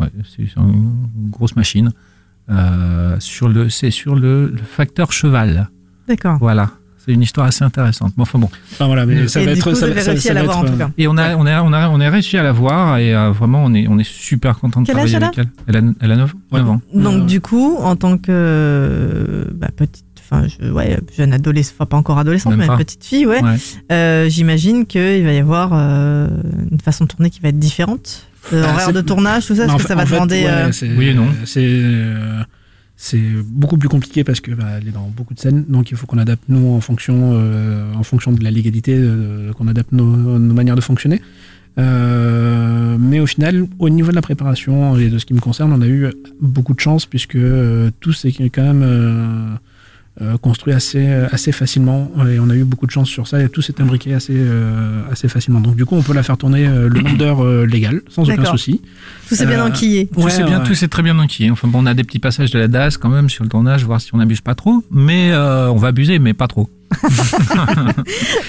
[0.00, 0.90] ouais, c'est une
[1.30, 1.92] grosse machine.
[2.50, 5.68] Euh, sur le, c'est sur le, le facteur cheval.
[6.08, 6.38] D'accord.
[6.40, 6.70] Voilà.
[7.04, 8.12] C'est une histoire assez intéressante.
[8.16, 8.50] Bon, enfin bon.
[8.72, 9.62] Enfin voilà, mais ça Et va être.
[9.62, 10.90] coup, ça vous va- avez ça- réussi ça à l'avoir, en tout cas.
[10.98, 13.30] Et on a, on a, on a, on a réussi à la voir et euh,
[13.30, 15.46] vraiment, on est, on est super content de Quel travailler âge avec elle.
[15.66, 16.34] Elle a, elle a 9,
[16.68, 16.80] ans.
[16.92, 21.86] Donc du coup, en tant que euh, bah, petite, enfin je- ouais, jeune adolescente, enfin
[21.86, 22.76] pas encore adolescente, Même mais pas.
[22.76, 23.42] petite fille, ouais.
[23.42, 23.56] Ouais.
[23.92, 26.28] Euh, J'imagine qu'il va y avoir euh,
[26.70, 28.26] une façon de tourner qui va être différente.
[28.52, 30.42] Euh, Bah, horaire de tournage, tout ça, est-ce que ça va fait, demander.
[30.44, 31.26] ouais, euh, Oui et non.
[31.44, 32.40] C'est euh,
[32.96, 35.96] c'est beaucoup plus compliqué parce que bah, elle est dans beaucoup de scènes, donc il
[35.96, 39.92] faut qu'on adapte nous en fonction euh, en fonction de la légalité, euh, qu'on adapte
[39.92, 40.04] nos,
[40.38, 41.22] nos manières de fonctionner.
[41.78, 45.72] Euh, mais au final, au niveau de la préparation et de ce qui me concerne,
[45.72, 46.08] on a eu
[46.40, 49.58] beaucoup de chance puisque euh, tout s'est quand même
[50.20, 53.42] euh, euh, construit assez, assez facilement et on a eu beaucoup de chance sur ça
[53.42, 55.60] et tout s'est imbriqué assez, euh, assez facilement.
[55.60, 58.28] Donc du coup, on peut la faire tourner euh, le nombre d'heures euh, légal sans
[58.28, 58.82] aucun souci.
[59.28, 60.06] Tout s'est bien Euh, enquillé.
[60.08, 60.66] Tout Ouais, c'est bien, ouais.
[60.66, 61.50] tout c'est très bien enquillé.
[61.50, 63.84] Enfin bon, on a des petits passages de la DAS quand même sur le tournage,
[63.84, 64.84] voir si on n'abuse pas trop.
[64.90, 66.68] Mais euh, on va abuser, mais pas trop.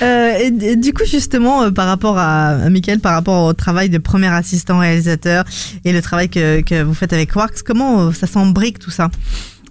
[0.02, 3.54] Euh, et, et du coup, justement, euh, par rapport à, à Michael, par rapport au
[3.54, 5.46] travail de premier assistant réalisateur
[5.86, 9.10] et le travail que, que vous faites avec Quarks, comment euh, ça s'embrique tout ça?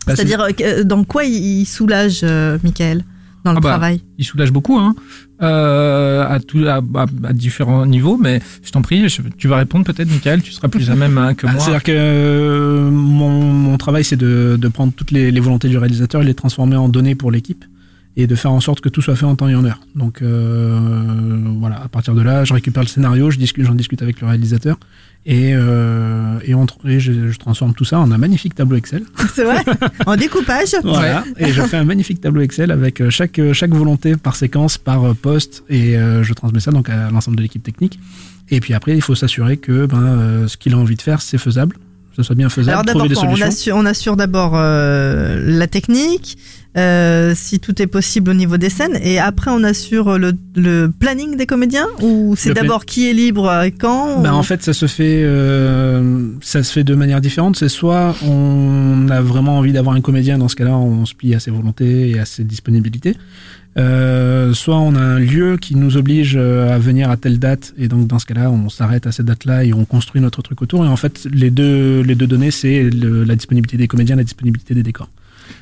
[0.06, 3.04] C'est-à-dire, euh, dans quoi il, soulage euh, Michael
[3.44, 4.94] dans le Ah bah, travail Il soulage beaucoup, hein,
[5.42, 8.18] euh, à, tout, à, à- à différents niveaux.
[8.20, 10.42] Mais je t'en prie, je- tu vas répondre peut-être, Michael.
[10.42, 11.60] Tu seras plus à même hein, que Bah, moi.
[11.62, 15.78] C'est-à-dire que euh, mon, mon travail, c'est de, de prendre toutes les, les volontés du
[15.78, 17.64] réalisateur et les transformer en données pour l'équipe.
[18.20, 19.80] Et de faire en sorte que tout soit fait en temps et en heure.
[19.94, 20.78] Donc euh,
[21.58, 24.26] voilà, à partir de là, je récupère le scénario, je discute, j'en discute avec le
[24.26, 24.78] réalisateur
[25.26, 28.76] et, euh, et, on tr- et je, je transforme tout ça en un magnifique tableau
[28.76, 29.02] Excel.
[29.34, 29.62] C'est vrai?
[30.06, 30.74] En découpage?
[30.82, 34.78] Voilà, et je fais un magnifique tableau Excel avec euh, chaque, chaque volonté par séquence,
[34.78, 37.98] par poste, et euh, je transmets ça donc à l'ensemble de l'équipe technique.
[38.50, 41.20] Et puis après, il faut s'assurer que ben, euh, ce qu'il a envie de faire,
[41.22, 41.76] c'est faisable,
[42.22, 46.38] ce soit bien faisable, Alors d'abord, des on assure, on assure d'abord euh, la technique,
[46.76, 50.88] euh, si tout est possible au niveau des scènes, et après on assure le, le
[50.88, 54.62] planning des comédiens ou c'est d'abord qui est libre et quand Ben, ou- en fait,
[54.62, 57.56] ça se fait, euh, ça se fait de manière différente.
[57.56, 61.34] C'est soit on a vraiment envie d'avoir un comédien, dans ce cas-là, on se plie
[61.34, 63.16] à ses volontés et à ses disponibilités.
[63.76, 67.72] Euh, soit on a un lieu qui nous oblige euh, à venir à telle date,
[67.78, 70.60] et donc dans ce cas-là, on s'arrête à cette date-là et on construit notre truc
[70.62, 70.84] autour.
[70.84, 74.24] Et en fait, les deux, les deux données, c'est le- la disponibilité des comédiens, la
[74.24, 75.08] disponibilité des décors.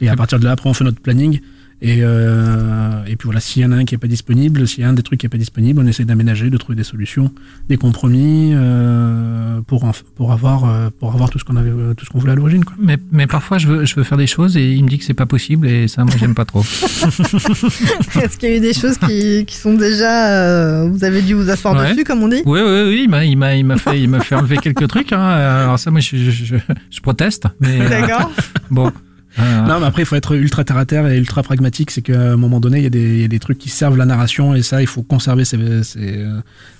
[0.01, 1.41] Et à partir de là, après, on fait notre planning.
[1.81, 4.83] Et, euh, et puis voilà, s'il y en a un qui est pas disponible, s'il
[4.83, 6.83] y a un des trucs qui est pas disponible, on essaie d'aménager, de trouver des
[6.83, 7.31] solutions,
[7.69, 11.95] des compromis euh, pour en- pour avoir euh, pour avoir tout ce qu'on avait euh,
[11.95, 12.65] tout ce qu'on voulait à l'origine.
[12.65, 12.75] quoi.
[12.81, 15.05] Mais, mais parfois, je veux, je veux faire des choses et il me dit que
[15.05, 16.63] c'est pas possible et ça, moi, j'aime pas trop.
[16.63, 21.35] Est-ce qu'il y a eu des choses qui, qui sont déjà euh, vous avez dû
[21.35, 21.91] vous asseoir Ouais.
[21.93, 22.43] dessus comme on dit?
[22.45, 24.89] Oui, oui, oui, il m'a, il m'a, il m'a fait, il m'a fait enlever quelques
[24.89, 25.13] trucs.
[25.13, 25.21] Hein.
[25.21, 26.55] Alors ça, moi, je, je, je,
[26.91, 27.47] je proteste.
[27.61, 28.33] Mais euh, D'accord.
[28.71, 28.91] bon.
[29.39, 31.91] Euh, Non, mais après, il faut être ultra terre à terre et ultra pragmatique.
[31.91, 33.69] C'est qu'à un moment donné, il y, a des, il y a des trucs qui
[33.69, 36.25] servent la narration et ça, il faut conserver ces, ces,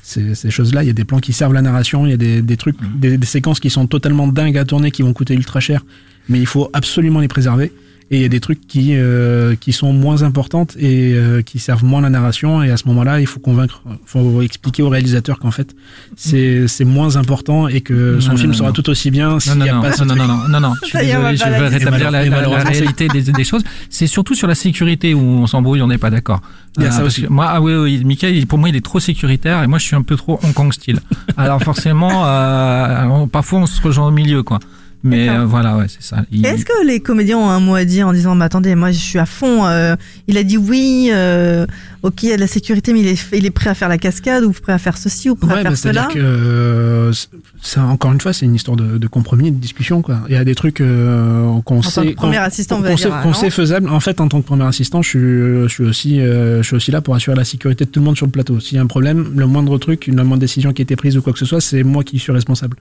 [0.03, 0.83] ces, ces choses-là.
[0.85, 2.77] Il y a des plans qui servent la narration, il y a des, des trucs,
[2.99, 5.85] des, des séquences qui sont totalement dingues à tourner, qui vont coûter ultra cher,
[6.29, 7.73] mais il faut absolument les préserver.
[8.11, 11.59] Et il y a des trucs qui, euh, qui sont moins importantes et euh, qui
[11.59, 12.63] servent moins la narration.
[12.63, 15.75] Et à ce moment-là, il faut convaincre, faut expliquer au réalisateur qu'en fait,
[16.17, 18.73] c'est c'est moins important et que son Non, film non, sera non.
[18.73, 20.27] tout aussi bien s'il non, n'y a non, pas non, ce non, truc.
[20.27, 23.21] non, non, non, non, je suis désolé, je la- rétablir la, la- la réalité des,
[23.21, 23.63] des choses.
[23.91, 26.41] C'est surtout sur la sécurité où on s'embrouille, on n'est pas d'accord.
[26.79, 29.85] Que moi, ah oui, oui, Michael, pour moi, il est trop sécuritaire et moi, je
[29.85, 31.01] suis un peu trop Hong Kong style.
[31.37, 34.61] Alors forcément, euh, parfois, on se rejoint au milieu, quoi.
[35.05, 36.25] Mais euh, voilà, ouais, c'est ça.
[36.33, 38.91] Il- Est-ce que les comédiens ont un mot à dire en disant mais attendez moi
[38.91, 39.95] je suis à fond euh,
[40.27, 41.67] il a dit oui euh,
[42.03, 43.89] ok il y a de la sécurité mais il est, il est prêt à faire
[43.89, 47.13] la cascade ou prêt à faire ceci ou prêt à faire bah, cela que euh,
[47.13, 47.29] c'est-
[47.61, 50.01] ça, encore une fois, c'est une histoire de, de compromis, de discussion.
[50.01, 50.21] Quoi.
[50.29, 53.09] Il y a des trucs euh, qu'on tant sait, que premier assistant, qu'on allez sait,
[53.09, 53.89] dire, qu'on non sait faisable.
[53.91, 56.77] En fait, en tant que premier assistant, je suis, je suis aussi, euh, je suis
[56.77, 58.61] aussi là pour assurer la sécurité de tout le monde sur le plateau.
[58.61, 60.95] S'il y a un problème, le moindre truc, une la moindre décision qui a été
[60.95, 62.77] prise ou quoi que ce soit, c'est moi qui suis responsable.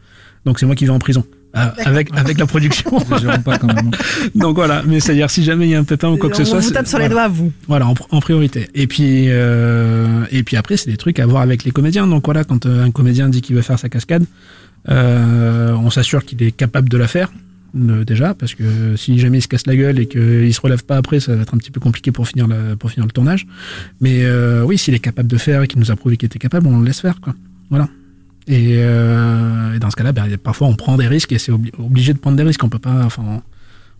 [0.46, 1.26] Donc c'est moi qui vais en prison.
[1.56, 2.92] Euh, avec avec la production.
[3.46, 3.90] Pas quand même.
[4.36, 6.42] Donc voilà, mais c'est-à-dire si jamais il y a un pépin ou quoi que ce
[6.44, 7.28] on soit, vous c'est- tape sur les voilà.
[7.30, 8.68] doigts vous Voilà, en, pr- en priorité.
[8.76, 12.06] Et puis, euh, et puis après, c'est des trucs à voir avec les comédiens.
[12.06, 14.26] Donc voilà, quand euh, un comédien dit qu'il veut faire sa cascade,
[14.90, 17.32] euh, on s'assure qu'il est capable de la faire.
[17.76, 20.84] euh, déjà, parce que si jamais il se casse la gueule et qu'il se relève
[20.84, 23.12] pas après, ça va être un petit peu compliqué pour finir, la- pour finir le
[23.12, 23.48] tournage.
[24.02, 26.40] Mais euh, oui, s'il est capable de faire et qu'il nous a prouvé qu'il était
[26.40, 27.34] capable, on le laisse faire, quoi.
[27.70, 27.88] Voilà.
[28.48, 31.72] Et, euh, et dans ce cas-là, ben, parfois on prend des risques et c'est obli-
[31.80, 32.64] obligé de prendre des risques.
[32.64, 33.42] On peut pas, enfin, on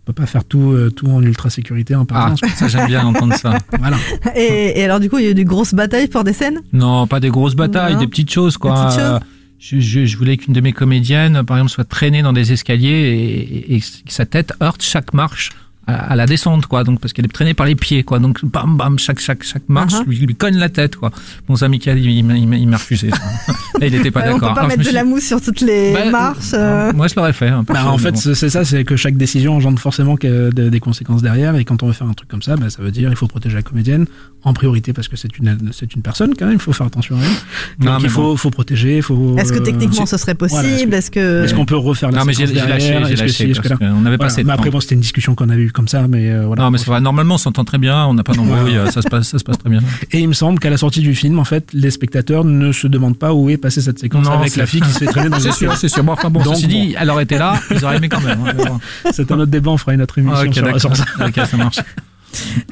[0.06, 2.40] peut pas faire tout, euh, tout en ultra sécurité en Ah, permanence.
[2.56, 3.58] ça j'aime bien entendre ça.
[3.78, 3.98] Voilà.
[4.34, 6.60] et, et alors du coup il y a eu des grosses batailles pour des scènes?
[6.72, 8.00] Non, pas des grosses batailles, Non.
[8.00, 8.70] des petites choses, quoi.
[8.74, 9.10] Des petites choses?
[9.14, 9.18] Euh,
[9.60, 12.88] Je, je, je voulais qu'une de mes comédiennes, par exemple, soit traînée dans des escaliers
[12.88, 15.50] et, et- et que sa tête heurte chaque marche
[15.88, 16.84] à, à la descente, quoi.
[16.84, 18.18] Donc, parce qu'elle est traînée par les pieds, quoi.
[18.20, 20.04] Donc, bam, bam, chaque, chaque, chaque marche Uh-huh.
[20.06, 21.10] lui, lui cogne la tête, quoi.
[21.48, 23.10] Bon, ça, Michael, il, il m'a- il m'a il m'a refusé.
[23.10, 23.16] ça.
[23.80, 24.54] Là, il était pas Ouais, on peut d'accord.
[24.54, 26.92] pas Alors, mettre me de suis- la mousse sur toutes les Bah, marches euh.
[26.92, 27.48] Moi, je l'aurais fait.
[27.48, 28.34] hein, Bah, en fait, bon.
[28.34, 31.56] c'est ça, c'est que chaque décision engendre forcément que- de- des conséquences derrière.
[31.56, 33.26] Et quand on veut faire un truc comme ça, bah, ça veut dire il faut
[33.28, 34.04] protéger la comédienne
[34.44, 37.16] en priorité parce que c'est une, c'est une personne quand même, il faut faire attention
[37.16, 37.84] à elle.
[37.86, 38.36] Non, Donc mais il faut, bon.
[38.36, 39.36] faut protéger, faut.
[39.38, 42.18] est-ce que euh, techniquement ce serait voilà, possible est-ce que Est-ce qu'on peut refaire la
[42.20, 44.52] Non, mais j'ai lâché, j'ai lâché, qu'on avait pas Voilà.
[44.52, 46.64] après, bon, c'était une discussion qu'on avait eue comme ça, mais euh, voilà.
[46.64, 47.00] Non, mais c'est vrai.
[47.00, 48.90] Normalement, on s'entend très bien, on n'a pas d'embrouille, Ouais.
[48.90, 49.80] ça se passe, ça se passe très bien.
[50.12, 52.86] Et il me semble qu'à la sortie du film, en fait, les spectateurs ne se
[52.88, 55.28] demandent pas où est passée cette séquence Non, avec la fille qui se fait traîner
[55.30, 56.02] dans C'est sûr, c'est sûr.
[56.04, 58.40] Bon, enfin bon, Donc, ceci dit, elle aurait été là, ils auraient aimé quand même.
[58.44, 58.78] hein.
[59.12, 60.80] C'est un autre débat, on fera une autre émission Ah, ok, sur, d'accord.
[60.80, 61.04] sur ça.
[61.26, 61.78] Ok, ça marche.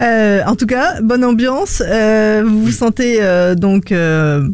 [0.02, 1.82] Euh, en tout cas, bonne ambiance.
[1.86, 4.46] Euh, vous vous sentez euh, donc euh,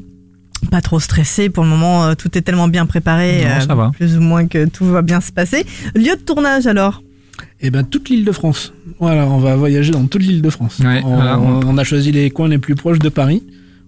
[0.70, 2.04] pas trop stressé pour le moment.
[2.04, 3.90] euh, tout est tellement bien préparé, Non, ça va.
[3.94, 5.66] plus ou moins que tout va bien se passer.
[5.96, 7.02] Lieu de tournage alors?
[7.62, 8.72] Eh ben toute l'île de France.
[8.98, 10.80] Voilà, on va voyager dans toute l'île de France.
[10.80, 13.42] Ouais, on, voilà, on- on a choisi les coins les plus proches de Paris,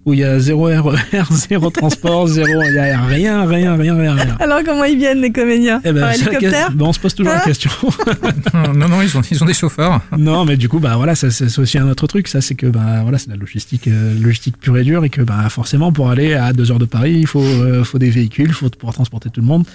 [0.05, 3.95] où il y a zéro RER, zéro transport, zéro, il y a rien, rien, rien,
[3.95, 4.37] rien, rien.
[4.39, 7.33] Alors comment ils viennent les comédiens Eh ben, Par hélicoptère ben, on se pose toujours
[7.33, 7.71] la question.
[8.53, 10.01] non, non, ils ont, ils ont des chauffeurs.
[10.15, 12.27] non, mais du coup, bah voilà, ça, c'est aussi un autre truc.
[12.27, 15.21] Ça, c'est que bah voilà, c'est la logistique, euh, logistique pure et dure, et que
[15.21, 18.49] bah forcément, pour aller à deux heures de Paris, il faut, euh, faut des véhicules,
[18.49, 19.65] il faut pouvoir transporter tout le monde.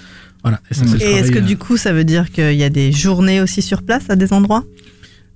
[0.42, 0.60] Voilà.
[0.70, 2.64] Et, ça, c'est le Et est-ce que euh, du coup ça veut dire qu'il y
[2.64, 4.64] a des journées aussi sur place à des endroits?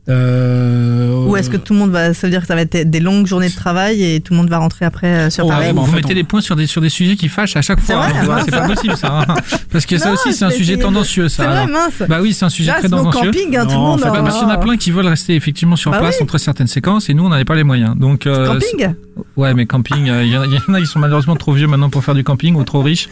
[0.08, 2.90] Euh, Ou est-ce que tout le monde va, ça veut dire que ça va être
[2.90, 5.48] des longues journées de travail et tout le monde va rentrer après euh, sur Oh,
[5.48, 7.16] Paris ouais, mais en vous fait, mettez on- des points sur des sur des sujets
[7.16, 8.04] qui fâchent à chaque fois.
[8.06, 8.38] hein.
[8.44, 9.24] c'est pas possible ça.
[9.28, 9.34] hein.
[9.72, 11.44] Parce que ça Non, aussi c'est un sujet tendancieux ça.
[11.44, 11.68] C'est vrai, alors.
[11.68, 12.02] mince.
[12.08, 13.30] Bah oui, c'est un sujet Là, très tendancieux.
[13.30, 14.00] camping, hein, tout le Non, monde.
[14.00, 15.98] en fait, Bah, parce qu'il y en a plein qui veulent rester effectivement sur Bah
[16.00, 16.24] place oui.
[16.24, 17.96] entre certaines séquences et nous on n'avait pas les moyens.
[17.96, 18.94] Donc euh, Camping?
[19.36, 21.36] Ouais, mais camping, euh, il y, en a- il y en a qui sont malheureusement
[21.36, 23.08] trop vieux maintenant pour faire du camping ou trop riches.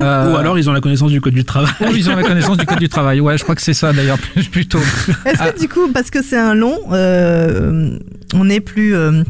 [0.00, 1.72] Euh, Ou alors ils ont la connaissance du code du travail.
[1.80, 3.20] ou ils ont la connaissance du code du travail.
[3.20, 4.18] Ouais, je crois que c'est ça d'ailleurs
[4.52, 4.78] plutôt.
[5.24, 5.52] Est-ce Ah.
[5.52, 7.98] que du coup, parce que c'est un long, euh,
[8.34, 9.22] on est plus euh,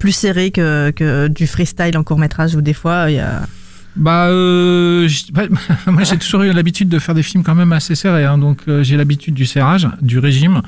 [0.00, 3.42] plus serré que, que du freestyle en court métrage où des fois il y a.
[3.96, 5.42] Bah, euh, bah,
[5.86, 8.62] moi j'ai toujours eu l'habitude de faire des films quand même assez serrés, hein, donc
[8.66, 10.62] euh, j'ai l'habitude du serrage, du régime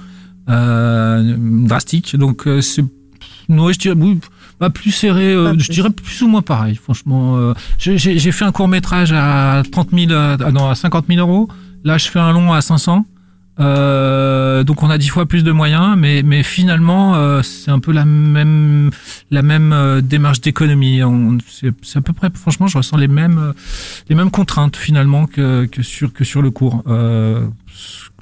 [0.49, 1.35] euh,
[1.67, 2.85] drastique, donc euh, c'est,
[3.49, 4.21] non, je dirais, oui,
[4.61, 5.69] bah, plus serré, euh, je plus.
[5.75, 7.37] dirais plus ou moins pareil, franchement.
[7.37, 10.75] euh, j'ai, j'ai j'ai fait un court métrage à 30 000, euh, ah non, à
[10.75, 11.49] 50 000 euros,
[11.85, 13.05] là je fais un long à 500.
[13.59, 17.79] Euh, donc on a dix fois plus de moyens, mais mais finalement euh, c'est un
[17.79, 18.91] peu la même
[19.31, 21.03] la même euh, démarche d'économie.
[21.03, 23.53] On- C'est c'est à peu près, franchement, je ressens les mêmes euh,
[24.11, 26.83] les mêmes contraintes finalement que que sur que sur le cours.
[26.87, 27.47] Euh,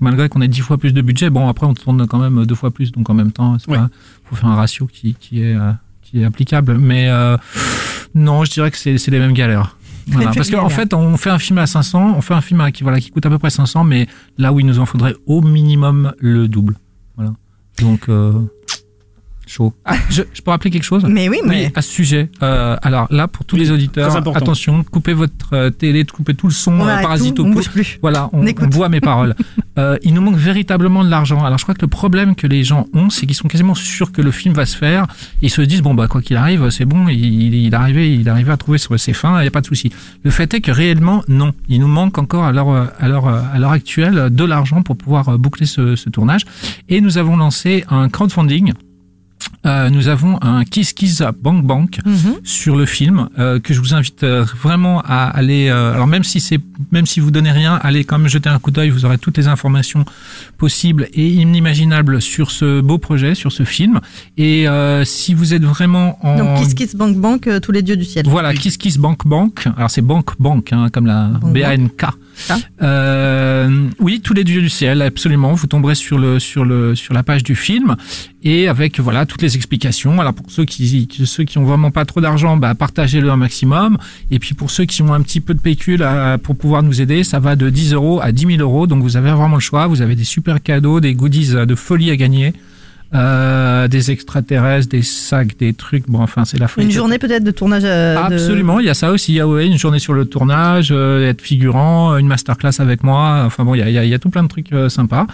[0.01, 2.55] malgré qu'on ait dix fois plus de budget, bon après on tourne quand même deux
[2.55, 3.89] fois plus, donc en même temps, pas,
[4.25, 5.73] faut faire un ratio qui qui est euh,
[6.15, 6.79] qui est applicable.
[6.79, 7.37] Mais euh,
[8.15, 9.77] non, je dirais que c'est c'est les mêmes galères.
[10.07, 12.71] Voilà, parce qu'en fait, on fait un film à 500, on fait un film à-
[12.71, 15.17] qui voilà qui coûte à peu près 500, mais là où il nous en faudrait
[15.27, 16.77] au minimum le double.
[17.17, 17.33] Voilà.
[17.81, 18.33] Donc euh,
[19.47, 19.73] chaud.
[19.85, 22.31] Ah, je, je peux rappeler quelque chose Mais oui, mais oui, à ce sujet.
[22.43, 26.53] Euh, alors là, pour tous les auditeurs, attention, coupez votre euh, télé, coupez tout le
[26.53, 27.99] son on euh, parasite on au bouge plus.
[28.03, 28.67] Voilà, on, On écoute.
[28.67, 29.35] on voit mes paroles.
[29.77, 31.45] Euh, il nous manque véritablement de l'argent.
[31.45, 34.13] Alors je crois que le problème que les gens ont, c'est qu'ils sont quasiment sûrs
[34.13, 35.09] que le film va se faire.
[35.43, 38.29] Ils se disent bon bah quoi qu'il arrive, c'est bon, il, il est arrivé, il
[38.29, 39.91] est arrivé à trouver sur ses fins, il n'y a pas de souci.
[40.23, 43.59] Le fait est que réellement non, il nous manque encore à l'heure à l'heure à
[43.59, 46.43] l'heure actuelle de l'argent pour pouvoir euh, boucler ce, ce tournage.
[46.89, 48.75] Et nous avons lancé un crowdfunding.
[49.67, 52.35] Euh, nous avons un Kiss Kiss Bank Bank Mhm.
[52.45, 55.69] sur le film euh, que je vous invite euh, vraiment à aller.
[55.69, 56.59] euh, alors même si c'est
[56.93, 58.91] même si vous donnez rien, allez quand même jeter un coup d'œil.
[58.91, 60.05] Vous aurez toutes les informations
[60.59, 64.01] possibles et inimaginables sur ce beau projet, sur ce film.
[64.37, 67.97] Et euh, si vous êtes vraiment en Donc Kiss Kiss Bank Bank, tous les dieux
[67.97, 68.27] du ciel.
[68.29, 69.67] voilà, Kiss Kiss Bank Bank.
[69.77, 72.05] Alors c'est Bank Bank, hein, comme la Bank B-A-N-K.
[72.51, 72.59] Ah.
[72.83, 75.53] Euh, oui, tous les dieux du ciel, absolument.
[75.55, 77.97] Vous tomberez sur le sur le sur la page du film
[78.43, 80.21] et avec voilà toutes les explications.
[80.21, 83.97] Alors pour ceux qui ceux qui ont vraiment pas trop d'argent, bah partagez-le un maximum.
[84.31, 87.01] Et puis pour ceux qui ont un petit peu de pécule à- pour pouvoir nous
[87.01, 88.87] aider, ça va de 10 euros à 10 000 euros.
[88.87, 89.87] Donc vous avez vraiment le choix.
[89.87, 92.53] Vous avez des super cadeaux, des goodies de folie à gagner.
[93.15, 96.09] Euh, des extraterrestres, des sacs, des trucs.
[96.09, 96.87] Bon, enfin, c'est la folie.
[96.87, 97.83] Une journée peut-être de tournage.
[97.85, 99.33] euh, Absolument, il y a ça aussi.
[99.33, 103.05] Il y a ouais, une journée sur le tournage, euh, être figurant, une masterclass avec
[103.05, 103.43] moi.
[103.47, 105.27] Enfin bon, il y a, y a- y a tout plein de trucs euh, sympas.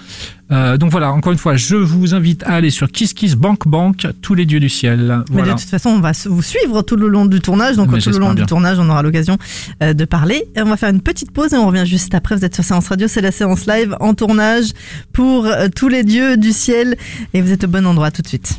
[0.52, 3.68] Euh, donc voilà, encore une fois, je vous invite à aller sur Kiss Kiss Bank
[3.68, 5.22] Bank, tous les dieux du ciel.
[5.32, 7.76] Mais de toute façon, on va vous suivre tout le long du tournage.
[7.76, 8.42] Donc, Mais tout le long bien.
[8.44, 9.38] du tournage, on aura l'occasion
[9.82, 10.44] euh, de parler.
[10.56, 12.36] Et on va faire une petite pause et on revient juste après.
[12.36, 14.70] Vous êtes sur Séance Radio, c'est la séance live en tournage
[15.12, 16.96] pour euh, tous les dieux du ciel.
[17.34, 18.58] Et vous êtes au bon endroit tout de suite.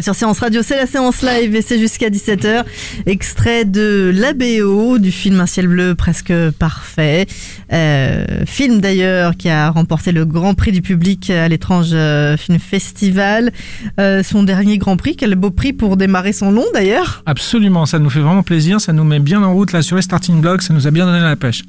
[0.00, 2.64] Êtes sur Séance Radio, c'est la séance live et c'est jusqu'à 17h.
[3.04, 7.26] Extrait de l'ABO du film Un ciel bleu presque parfait.
[7.70, 12.58] Euh, film d'ailleurs qui a remporté le grand prix du public à l'étrange euh, film
[12.58, 13.52] festival.
[13.98, 17.22] Euh, son dernier grand prix, quel beau prix pour démarrer son long d'ailleurs.
[17.26, 20.02] Absolument, ça nous fait vraiment plaisir, ça nous met bien en route là sur les
[20.02, 21.62] starting blocks, ça nous a bien donné la pêche.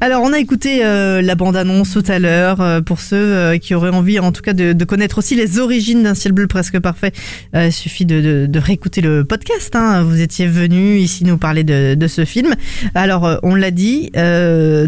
[0.00, 3.74] Alors, on a écouté euh, la bande-annonce tout à l'heure euh, pour ceux euh, qui
[3.74, 7.12] auraient envie, en tout cas, de, connaître aussi les origines d'un ciel bleu presque parfait.
[7.54, 9.74] Il suffit de, réécouter le podcast.
[9.74, 10.02] Hein.
[10.02, 12.54] Vous étiez venu ici nous parler de, ce film.
[12.94, 14.12] Alors, on l'a dit,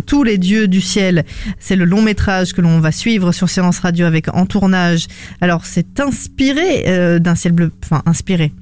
[0.06, 1.24] tous les dieux du ciel,
[1.58, 5.06] c'est le long métrage que l'on va suivre sur Séance Radio avec en tournage.
[5.40, 8.52] Alors, c'est inspiré d'un ciel bleu, enfin inspiré.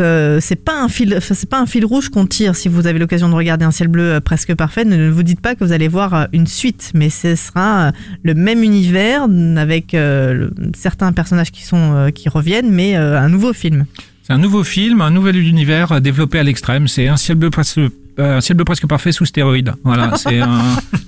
[0.00, 2.56] Euh, c'est pas un fil, c'est pas un fil rouge qu'on tire.
[2.56, 5.40] Si vous avez l'occasion de regarder un ciel bleu euh, presque parfait, ne vous dites
[5.40, 7.92] pas que vous allez voir euh, une suite, mais ce sera
[8.24, 9.26] le même univers
[9.56, 13.86] avec euh, le- certains personnages qui sont euh, qui reviennent, mais un nouveau film.
[14.24, 16.88] C'est un nouveau film, un nouvel univers développé à l'extrême.
[16.88, 17.78] C'est un ciel bleu presque,
[18.18, 19.74] un ciel bleu presque parfait sous stéroïdes.
[19.84, 20.40] Voilà, c'est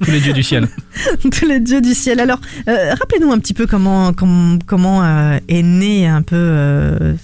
[0.04, 0.68] tous les dieux du ciel.
[1.22, 2.20] Tous les dieux du ciel.
[2.20, 5.02] Alors, rappelez-nous un petit peu comment comment comment
[5.48, 7.16] est né un peu.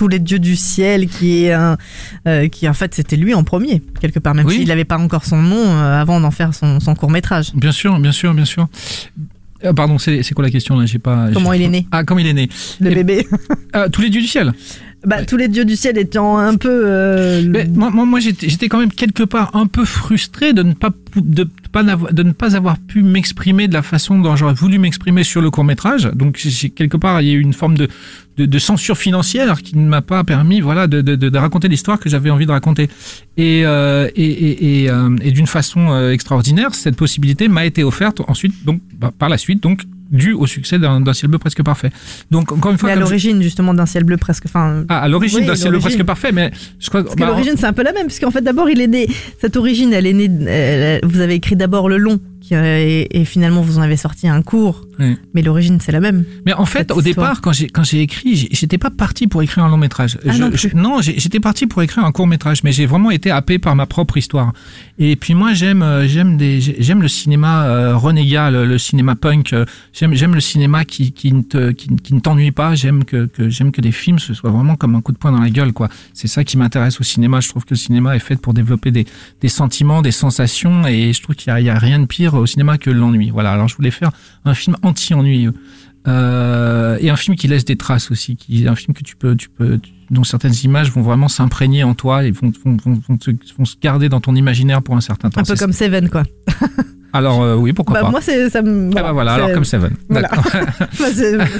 [0.00, 1.76] Tous les dieux du ciel, qui est un,
[2.26, 4.54] euh, qui en fait c'était lui en premier quelque part, même Oui.
[4.56, 7.52] s'il n'avait pas encore son nom euh, avant d'en faire son, son court métrage.
[7.54, 8.66] Bien sûr, bien sûr, bien sûr.
[9.62, 10.86] Euh, pardon, c'est quoi la question là?
[10.86, 11.28] J'ai pas.
[11.34, 11.86] Comment il est né?
[11.92, 12.48] Ah, comment il est né?
[12.80, 13.28] Le Et- bébé.
[13.76, 14.54] Euh, tous les dieux du ciel?
[15.06, 16.82] Bah, tous les dieux du ciel étant un peu.
[16.86, 20.72] euh, Mais moi, moi, moi, j'étais quand même quelque part un peu frustré de ne
[20.72, 24.78] pas de pas de ne pas avoir pu m'exprimer de la façon dont j'aurais voulu
[24.78, 26.10] m'exprimer sur le court métrage.
[26.14, 26.36] Donc
[26.74, 27.88] quelque part il y a eu une forme de
[28.40, 31.98] de, de censure financière qui ne m'a pas permis voilà de, de, de, raconter l'histoire
[31.98, 32.88] que j'avais envie de raconter.
[33.36, 37.84] Et euh, et et, et, euh, et d'une façon euh, extraordinaire cette possibilité m'a été
[37.84, 41.62] offerte ensuite donc bah, par la suite donc dû au succès d'un ciel bleu presque
[41.62, 41.90] parfait.
[42.32, 44.46] Donc encore une fois mais à je- l'origine justement d'un ciel bleu presque.
[44.46, 47.14] Enfin, ah, à l'origine oui, d'un ciel bleu presque parfait, mais je crois que Parce
[47.16, 49.08] que bah, l'origine c'est un peu la même, puisqu'en fait d'abord il est né.
[49.40, 50.28] Cette origine, elle est née.
[50.48, 52.18] elle- vous avez écrit d'abord le long,
[52.52, 54.86] euh, et, et finalement vous en avez sorti un court.
[54.98, 55.16] Oui.
[55.32, 56.24] Mais l'origine c'est la même.
[56.44, 57.04] Mais en fait, au histoire.
[57.04, 60.18] départ, quand j'ai quand j'ai écrit, j'étais pas parti pour écrire un long métrage.
[60.26, 63.58] Ah Je- non j'étais parti pour écrire un court métrage, mais j'ai vraiment été happé
[63.58, 64.52] par ma propre histoire.
[64.98, 68.76] Et puis moi, j'aime euh, j'aime des j'ai- j'aime le cinéma euh, renégat, le, le
[68.78, 69.54] cinéma punk.
[69.94, 72.74] J'aime j'aime le cinéma qui qui ne te qui, qui ne t'ennuie pas.
[72.74, 75.32] J'aime que que j'aime que les films ce soit vraiment comme un coup de poing
[75.32, 75.88] dans la gueule, quoi.
[76.12, 77.40] C'est ça qui m'intéresse au cinéma.
[77.40, 79.06] Je trouve que le cinéma est fait pour développer des
[79.40, 82.46] des sentiments, des sensations, et je trouve qu'il y y a rien de pire au
[82.46, 83.30] cinéma que l'ennui.
[83.30, 83.52] Voilà.
[83.52, 84.10] Alors je voulais faire
[84.44, 85.52] un film anti-ennuyeux.
[86.08, 89.36] Euh, et un film qui laisse des traces aussi, qui un film que tu peux,
[89.36, 93.00] tu peux, tu- dont certaines images vont vraiment s'imprégner en toi et vont, vont, vont,
[93.06, 95.40] vont, se, vont se garder dans ton imaginaire pour un certain temps.
[95.42, 96.22] Un peu comme Seven, quoi.
[97.12, 98.10] Alors euh, oui, pourquoi Bah, pas.
[98.10, 98.90] moi, c'est, ça me.
[98.96, 99.92] Ah bah voilà, alors comme Seven.
[100.08, 100.28] Voilà.
[100.28, 100.44] D'accord.
[100.98, 101.06] Bah,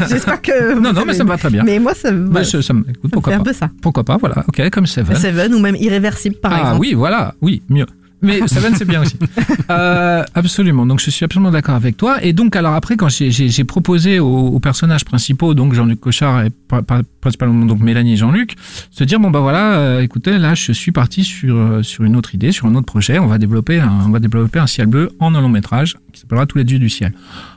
[0.08, 0.74] J'espère que.
[0.80, 1.62] Non, non, mais ça me va très bien.
[1.64, 3.44] Mais moi, ça, Bah, voilà, je- ça me- écoute, pourquoi fait un pas.
[3.44, 3.68] peu ça.
[3.82, 4.42] Pourquoi pas, voilà.
[4.48, 5.16] Ok, comme Seven.
[5.16, 6.80] Seven ou même Irréversible, par ah exemple.
[6.80, 7.86] oui, voilà, oui, mieux.
[8.22, 9.16] Mais Seven, c'est bien aussi.
[9.70, 10.84] Euh, absolument.
[10.84, 12.22] Donc, je suis absolument d'accord avec toi.
[12.24, 16.50] Et donc, alors après, quand j'ai- proposé aux, aux personnages principaux, donc Jean-Luc Cochard et
[17.20, 18.56] principalement donc Mélanie et Jean-Luc,
[18.90, 22.16] se dire bon bah voilà, euh, écoutez, là, je suis parti sur euh, sur une
[22.16, 23.20] autre idée, sur un autre projet.
[23.20, 26.20] On va développer un, on va développer un ciel bleu en un long métrage qui
[26.20, 27.12] s'appellera Tous les dieux du ciel.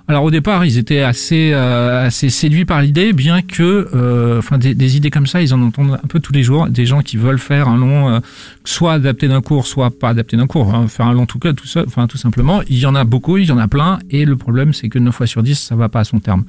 [0.10, 4.58] Alors au départ, ils étaient assez euh, assez séduits par l'idée, bien que, euh, enfin,
[4.58, 6.68] des, des idées comme ça, ils en entendent un peu tous les jours.
[6.68, 8.20] Des gens qui veulent faire un long, euh,
[8.66, 11.54] soit adapté d'un cours, soit pas adapté d'un cours, hein, faire un long tout cas,
[11.54, 12.62] tout ça, enfin tout simplement.
[12.68, 15.00] Il y en a beaucoup, il y en a plein, et le problème, c'est que
[15.00, 16.44] 9 fois sur 10, ça va pas à son terme.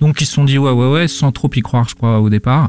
[0.00, 2.30] Donc ils se sont dit ouais ouais ouais, sans trop y croire, je crois au
[2.30, 2.68] départ,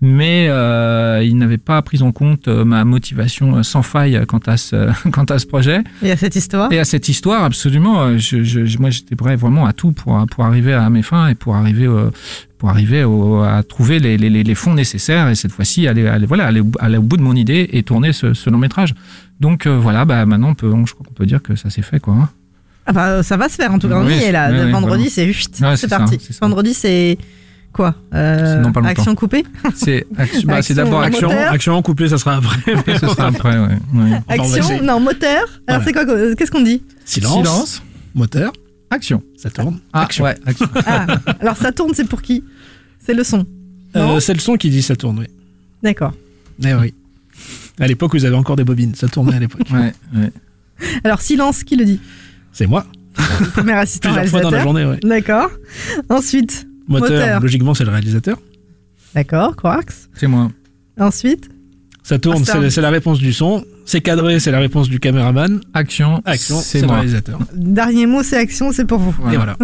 [0.00, 4.40] mais euh, ils n'avaient pas pris en compte euh, ma motivation euh, sans faille quant
[4.46, 5.80] à ce quant à ce projet.
[6.02, 6.72] Y a cette histoire?
[6.72, 8.00] Et à cette histoire, absolument.
[8.02, 11.28] euh, Je, je, moi, j'étais prêt vraiment à tout pour, pour arriver à mes fins
[11.28, 12.10] et pour arriver, euh,
[12.58, 16.26] pour arriver au- à trouver les, les, les- fonds nécessaires et cette fois-ci aller, aller,
[16.26, 18.94] voilà, aller, au- aller au bout de mon idée et tourner ce, ce long métrage.
[19.40, 21.70] Donc euh, voilà, bah, maintenant, on peut, on- je crois qu'on peut dire que ça
[21.70, 22.00] s'est fait.
[22.00, 22.28] Quoi, hein.
[22.86, 23.96] Ah bah, ça va se faire en tout cas.
[23.96, 24.50] On Oui, y est là.
[24.52, 26.18] oui, oui, Vendredi, c'est chut, Ouais, c'est ça, parti.
[26.20, 26.34] ça.
[26.42, 27.16] Vendredi, c'est
[27.72, 28.90] quoi Euh, C'est dans pas longtemps.
[28.90, 31.52] Action coupée C'est action- bah, c'est Action d'abord Action, moteur.
[31.52, 32.74] action couplet, ça sera après.
[33.00, 33.78] Ce sera après, ouais.
[33.94, 34.20] ouais.
[34.28, 34.82] Action.
[34.82, 35.44] Non, moteur.
[35.66, 35.84] Alors Voilà.
[35.84, 37.36] c'est quoi euh, Qu'est-ce qu'on dit Silence.
[37.38, 37.82] Silence.
[38.14, 38.52] Moteur.
[38.90, 39.22] Action.
[39.36, 39.80] Ça tourne.
[39.92, 40.24] Ah, action.
[40.24, 40.68] ouais, action.
[40.86, 41.06] Ah,
[41.40, 42.44] alors ça tourne, c'est pour qui
[43.04, 43.46] C'est le son.
[43.96, 45.26] Euh, Non c'est le son qui dit ça tourne, oui.
[45.82, 46.12] D'accord.
[46.64, 46.92] Eh oui.
[47.80, 48.94] À l'époque, vous avez encore des bobines.
[48.94, 49.66] Ça tournait à l'époque.
[49.72, 50.30] Ouais, ouais.
[51.02, 52.00] Alors silence, qui le dit
[52.54, 52.86] C'est moi.
[53.52, 54.62] Premier assistant Plusieurs fois dans la réalisateur.
[54.62, 55.08] journée, ouais.
[55.08, 55.50] D'accord.
[56.08, 57.40] Ensuite, Moteur, Moteur.
[57.40, 58.38] logiquement, c'est le réalisateur.
[59.14, 59.92] d'accord, Quarks.
[60.14, 60.50] C'est moi.
[60.98, 61.50] Ensuite,
[62.02, 63.64] Ça tourne, Ah, c'est c'est la réponse du son.
[63.86, 65.60] C'est cadré, c'est la réponse du caméraman.
[65.74, 66.22] Action.
[66.24, 67.38] Action, c'est c'est le réalisateur.
[67.54, 69.14] dernier mot, c'est action, c'est pour vous.
[69.32, 69.56] Et voilà.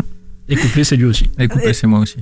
[0.49, 1.31] Et couplet, c'est lui aussi.
[1.39, 2.17] Et coupé, c'est moi aussi.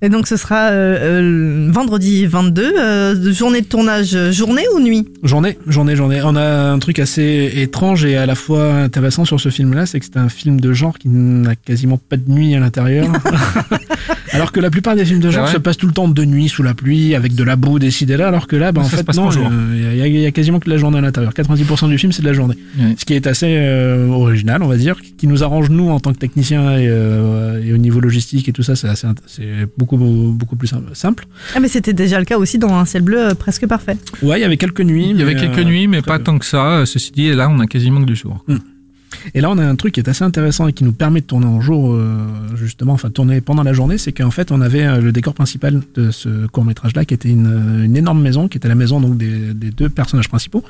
[0.00, 5.08] Et donc ce sera euh, euh, vendredi 22, euh, journée de tournage, journée ou nuit?
[5.22, 6.20] Journée, journée, journée.
[6.24, 10.00] On a un truc assez étrange et à la fois intéressant sur ce film-là, c'est
[10.00, 13.06] que c'est un film de genre qui n'a quasiment pas de nuit à l'intérieur.
[14.32, 15.52] alors que la plupart des films de genre Ouais.
[15.52, 18.16] se passent tout le temps de nuit sous la pluie avec de la boue décidée
[18.16, 19.48] là, alors que là, bah, en Ça fait, non, jour.
[19.50, 21.32] euh, il y, a- il y a quasiment que de la journée à l'intérieur.
[21.34, 22.56] 90% du film, c'est de la journée.
[22.78, 22.94] Ouais.
[22.98, 26.12] Ce qui est assez euh, original, on va dire, qui nous arrange nous en tant
[26.12, 29.66] que techniciens et, euh, et au niveau logistique et tout ça, c'est assez int- c'est
[29.76, 31.26] beaucoup beaucoup plus sim- simple.
[31.54, 33.96] Ah mais c'était déjà le cas aussi dans un ciel bleu euh, presque parfait.
[34.22, 35.08] Ouais, il y avait quelques nuits.
[35.10, 36.84] Il y avait quelques euh, nuits, mais pas tant que ça.
[36.86, 38.44] Ceci dit, là, on a quasiment que du jour.
[39.34, 41.26] Et là, on a un truc qui est assez intéressant et qui nous permet de
[41.26, 44.84] tourner en jour, euh, justement, enfin, tourner pendant la journée, c'est qu'en fait, on avait
[44.84, 48.58] euh, le décor principal de ce court-métrage-là, qui était une, euh, une énorme maison, qui
[48.58, 50.64] était la maison donc des, des deux personnages principaux,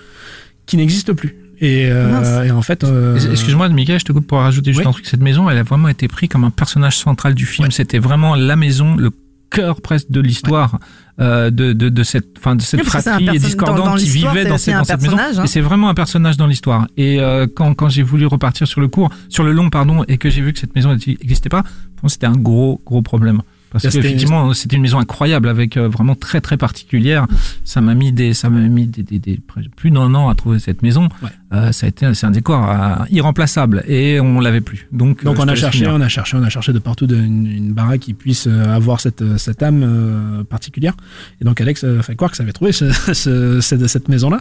[0.66, 1.36] qui n'existe plus.
[1.60, 4.88] Et, euh, en fait, euh, Excuse-moi, Michael, je te coupe pour rajouter juste Oui.
[4.88, 5.06] un truc.
[5.06, 7.70] Cette maison, elle a vraiment été prise comme un personnage central du film.
[7.70, 9.10] C'était vraiment la maison, le
[9.50, 10.80] cœur presque de l'histoire
[11.20, 14.58] euh, de, de, de cette, enfin, de cette Oui, fratrie discordante qui vivait dans, dans
[14.84, 15.16] cette maison.
[15.18, 15.44] hein.
[15.44, 16.86] Et c'est vraiment un personnage dans l'histoire.
[16.96, 20.16] Et euh, quand, quand j'ai voulu repartir sur le cours, sur le long, pardon, et
[20.18, 21.62] que j'ai vu que cette maison n'existait pas,
[22.06, 23.42] c'était un gros, gros problème.
[23.72, 27.26] Parce Ça, c'était- qu'effectivement, c'était une maison incroyable avec euh, vraiment très très particulière.
[27.64, 29.40] Ça m'a mis des, ça m'a mis des, des, des-
[29.76, 31.08] plus d'un an à trouver cette maison.
[31.22, 31.28] Ouais.
[31.54, 34.88] Euh, ça a été, c'est un décor euh, irremplaçable et on l'avait plus.
[34.92, 35.92] Donc, donc euh, on a cherché, finir.
[35.94, 38.74] on a cherché, on a cherché de partout de- une, une baraque qui puisse euh,
[38.74, 40.94] avoir cette, cette âme euh, particulière.
[41.40, 44.38] Et donc Alex, euh, enfin Quarks avait trouvé ce- ce- cette, cette maison-là.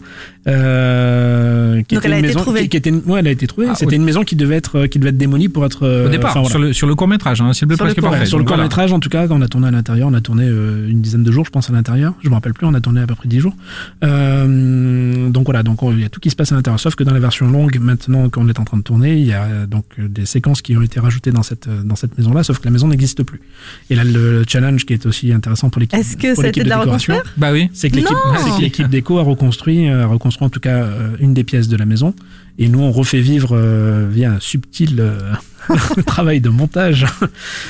[0.48, 2.62] Euh, qui Donc était elle a une été maison, trouvée.
[2.64, 3.68] Qui, qui était, ouais, elle a été trouvée.
[3.70, 3.96] Ah, C'était oui.
[3.98, 5.84] une maison qui devait être, qui devait être démolie pour être.
[5.86, 6.50] euh, Au départ, voilà.
[6.50, 7.76] sur le, sur le court métrage, hein, Sur le
[8.26, 10.46] sur le court métrage, en tout cas, on a tourné à l'intérieur, on a tourné
[10.48, 12.14] euh, une dizaine de jours, je pense, à l'intérieur.
[12.24, 13.56] Je me rappelle plus, on a tourné à peu près 10 jours.
[14.04, 16.80] Euh, donc voilà, donc on- il y a tout qui se passe à l'intérieur.
[16.80, 19.34] Sauf que dans la version longue, maintenant qu'on est en train de tourner, il y
[19.34, 22.60] a donc euh, des séquences qui ont été rajoutées dans cette dans cette maison-là, sauf
[22.60, 23.40] que la maison n'existe plus.
[23.90, 26.70] Et là, le challenge qui est aussi intéressant pour l'équipe, Est-ce que pour l'équipe de
[26.70, 27.34] la décoration, reconstruire?
[27.38, 27.70] Bah oui.
[27.74, 27.98] c'est que
[28.62, 30.86] l'équipe, déco a reconstruit, a reconstruit en tout cas
[31.20, 32.14] une des pièces de la maison.
[32.58, 35.18] Et nous, on refait vivre euh, via un subtil euh,
[36.06, 37.06] travail de montage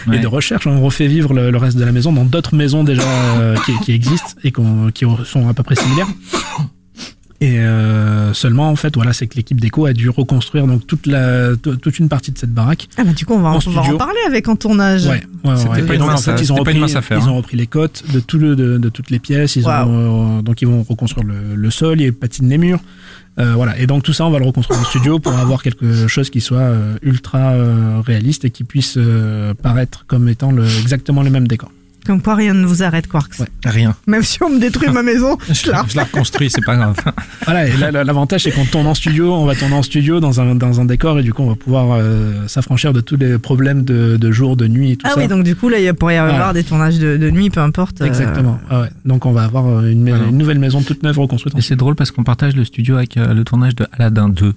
[0.07, 0.19] et Ouais.
[0.19, 3.03] de recherche, on refait vivre le, le reste de la maison dans d'autres maisons déjà
[3.37, 6.07] euh, qui, qui existent et qui sont à peu près similaires.
[7.43, 11.07] Et euh, seulement, en fait, voilà, c'est que l'équipe déco a dû reconstruire donc toute
[11.07, 12.87] la toute une partie de cette baraque.
[12.97, 13.97] Ah bah du coup, on va, En on va en studio.
[13.97, 15.07] parler avec en tournage.
[15.07, 15.81] Ouais, ouais, C'était ouais.
[15.81, 17.23] pas une donc, en mince- fait, ils c'était ont pas repris, une mince affaire, ils
[17.27, 17.31] hein.
[17.31, 19.55] ont repris les côtes de tout le, de, de toutes les pièces.
[19.55, 22.79] Ils ont, euh, donc ils vont reconstruire le, le sol, ils patinent les murs.
[23.39, 23.79] Euh, voilà.
[23.79, 26.41] Et donc tout ça, on va le reconstruire en studio pour avoir quelque chose qui
[26.41, 31.31] soit euh, ultra euh, réaliste et qui puisse euh, paraître comme étant le, exactement le
[31.31, 31.71] même décor.
[32.05, 33.35] Comme quoi, rien ne vous arrête, Quarks.
[33.63, 33.95] Rien.
[34.07, 36.95] Même si on me détruit ma maison, Je la, je la reconstruis, c'est pas grave.
[37.45, 40.39] Voilà, et là, l'avantage, c'est qu'on tourne en studio, on va tourner en studio dans
[40.41, 43.37] un, dans un décor et du coup, on va pouvoir euh, s'affranchir de tous les
[43.37, 45.19] problèmes de, de jour, de nuit et tout Ah ça.
[45.19, 46.53] oui, donc du coup, là, il pourrait y avoir Voilà.
[46.53, 48.01] des tournages de, de nuit, peu importe.
[48.01, 48.59] euh, Exactement.
[48.69, 48.89] Ah ouais.
[49.05, 50.25] Donc, on va avoir euh, une, ma- Voilà.
[50.29, 51.55] une nouvelle maison toute neuve reconstruite.
[51.57, 54.53] Et c'est drôle parce qu'on partage le studio avec euh, le tournage de Aladdin 2,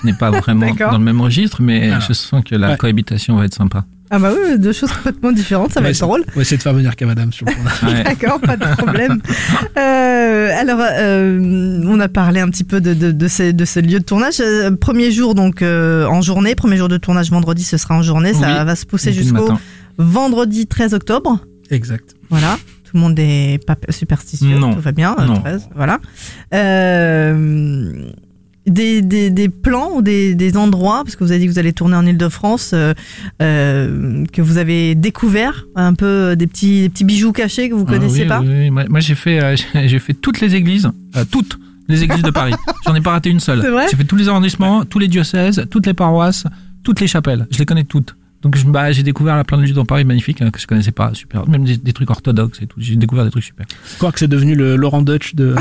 [0.00, 2.00] qui n'est pas vraiment dans le même registre, mais Ah.
[2.06, 2.76] je sens que la Ouais.
[2.76, 3.84] cohabitation va être sympa.
[4.14, 6.22] Ah bah oui, deux choses complètement différentes, ça va Ouais, être drôle.
[6.32, 7.82] On va essayer de faire venir Cavadam sur le tournage.
[7.82, 8.04] Ouais.
[8.04, 9.20] D'accord, pas de problème.
[9.78, 13.80] Euh, alors, euh, on a parlé un petit peu de, de, de, ce, de ce
[13.80, 14.34] lieu de tournage.
[14.40, 16.54] Euh, premier jour, donc euh, en journée.
[16.54, 18.34] Premier jour de tournage vendredi, ce sera en journée.
[18.34, 18.64] Ça Oui.
[18.66, 19.48] va se pousser jusqu'au
[19.96, 21.38] vendredi 13 octobre.
[21.70, 22.14] Exact.
[22.28, 22.58] Voilà.
[22.84, 24.58] Tout le monde est pas superstitieux.
[24.58, 24.74] Non.
[24.74, 25.16] Tout va bien.
[25.26, 25.40] Non.
[25.40, 25.98] 13, voilà.
[26.52, 28.10] Euh,
[28.66, 31.58] des, des, des plans ou des, des endroits, parce que vous avez dit que vous
[31.58, 32.94] allez tourner en Ile-de-France, euh,
[33.40, 37.84] euh, que vous avez découvert un peu des petits, des petits bijoux cachés que vous
[37.88, 38.70] Ah connaissiez oui, pas oui, oui.
[38.70, 39.56] Moi, moi, j'ai fait, euh,
[39.86, 40.90] j'ai fait toutes les églises,
[41.30, 41.58] toutes
[41.88, 42.54] les églises de Paris.
[42.86, 43.62] J'en ai pas raté une seule.
[43.90, 46.44] J'ai fait tous les arrondissements, tous les diocèses, toutes les paroisses,
[46.84, 47.46] toutes les chapelles.
[47.50, 48.14] Je les connais toutes.
[48.42, 50.90] Donc je- bah, j'ai découvert plein de lieux dans Paris magnifiques hein, que je connaissais
[50.92, 51.48] pas, super.
[51.48, 52.76] Même des, des trucs orthodoxes et tout.
[52.80, 53.66] J'ai découvert des trucs super.
[53.98, 55.54] Crois que c'est devenu le Laurent Dutch de,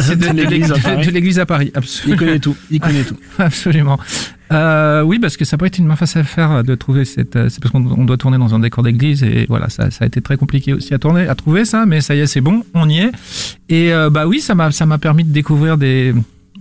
[0.00, 1.72] c'est de, de l'église à Paris?
[2.06, 2.56] Il connaît tout.
[2.70, 3.16] Il connaît tout.
[3.38, 3.98] Absolument.
[4.52, 7.36] Euh, oui, parce que ça pas été une main facile à faire de trouver cette.
[7.36, 10.04] euh, C'est parce qu'on on doit tourner dans un décor d'église et voilà, ça, ça
[10.04, 12.40] a été très compliqué aussi à tourner, à trouver ça, mais ça y est, c'est
[12.40, 13.12] bon, on y est.
[13.68, 16.12] Et euh, bah oui, ça m'a ça m'a permis de découvrir des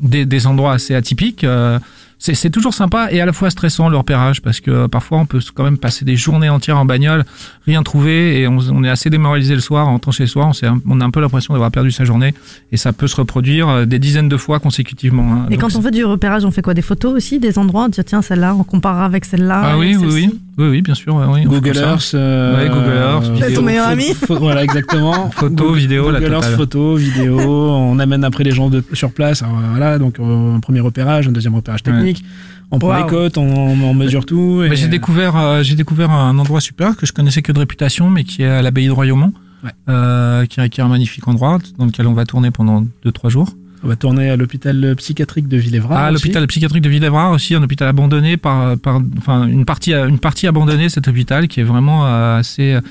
[0.01, 1.43] des, des endroits assez atypiques.
[1.43, 1.79] euh,
[2.21, 5.25] c'est toujours sympa et à la fois stressant le repérage parce que euh, parfois on
[5.25, 7.23] peut quand même passer des journées entières en bagnole,
[7.65, 10.51] rien trouver et on, on est assez démoralisé le soir en rentrant chez soi.
[10.63, 12.33] On, on a un peu l'impression d'avoir perdu sa journée
[12.73, 15.31] et ça peut se reproduire euh, des dizaines de fois consécutivement.
[15.33, 15.45] hein.
[15.49, 16.73] Et Donc, quand on fait du repérage, on fait quoi?
[16.73, 17.85] Des photos aussi, des endroits?
[17.85, 19.61] On dit tiens, celle-là, on comparera avec celle-là.
[19.63, 21.15] Ah oui, oui, oui, oui, oui, bien sûr.
[21.15, 21.77] ouais, oui, Google.
[21.77, 22.11] Earth.
[22.13, 23.47] euh, Ouais, Google Earth, vidéo.
[23.47, 25.31] C'est ton meilleur ami Voilà, exactement.
[25.35, 26.57] Photo, Google- vidéo, la Google Earth, totale.
[26.57, 27.39] photo, vidéo.
[27.49, 29.41] on amène après les gens de, sur place.
[29.41, 32.23] Alors, voilà, donc euh, un premier repérage, un deuxième repérage technique.
[32.71, 34.61] On prend les côtes, on, on mesure tout.
[34.63, 37.57] et- Bah, j'ai découvert, euh, j'ai découvert un endroit super que je connaissais que de
[37.59, 39.33] réputation, mais qui est à l'abbaye de Royaumont,
[39.63, 39.71] Ouais.
[39.89, 43.29] euh, qui, est, qui est un magnifique endroit dans lequel on va tourner pendant 2-3
[43.29, 43.49] jours.
[43.83, 45.97] On va tourner à l'hôpital psychiatrique de Villévrac.
[45.99, 46.23] Ah, aussi.
[46.25, 50.47] l'hôpital psychiatrique de Villévrard aussi, un hôpital abandonné par, par, enfin une partie, une partie
[50.47, 52.81] abandonnée cet hôpital qui est vraiment euh, assez, euh,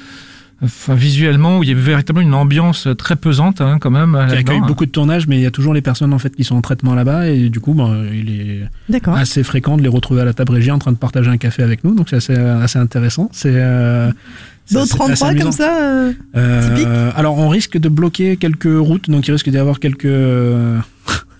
[0.62, 4.18] enfin visuellement où il y a véritablement une ambiance très pesante hein, quand même.
[4.28, 6.44] qui accueille beaucoup de tournages, mais il y a toujours les personnes en fait qui
[6.44, 9.14] sont en traitement là-bas et du coup, ben, il est D'accord.
[9.14, 11.62] assez fréquent de les retrouver à la table régie en train de partager un café
[11.62, 13.28] avec nous, donc c'est assez, assez intéressant.
[13.32, 18.36] C'est euh, c'est D'autres endroits comme ça euh, Euh, typiques alors on risque de bloquer
[18.36, 20.78] quelques routes, donc il risque d'y avoir quelques euh,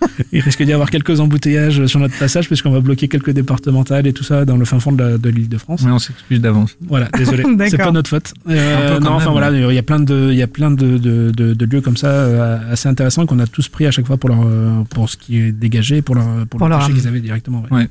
[0.33, 4.12] il risque d'y avoir quelques embouteillages sur notre passage puisqu'on va bloquer quelques départementales et
[4.12, 5.83] tout ça dans le fin fond de l'île de France.
[5.85, 6.76] Mais on s'excuse d'avance.
[6.87, 8.33] Voilà, désolé, c'est pas notre faute.
[8.49, 10.99] Euh, non, enfin même, voilà, il y a plein de, il y a plein de,
[10.99, 14.07] de, de, de lieux comme ça euh, assez intéressants qu'on a tous pris à chaque
[14.07, 16.93] fois pour leur, pour ce qui est dégagé, pour leur, pour, Pour le leur âme.
[16.95, 17.62] qu'ils avaient directement.
[17.70, 17.79] ouais.
[17.79, 17.89] Ouais.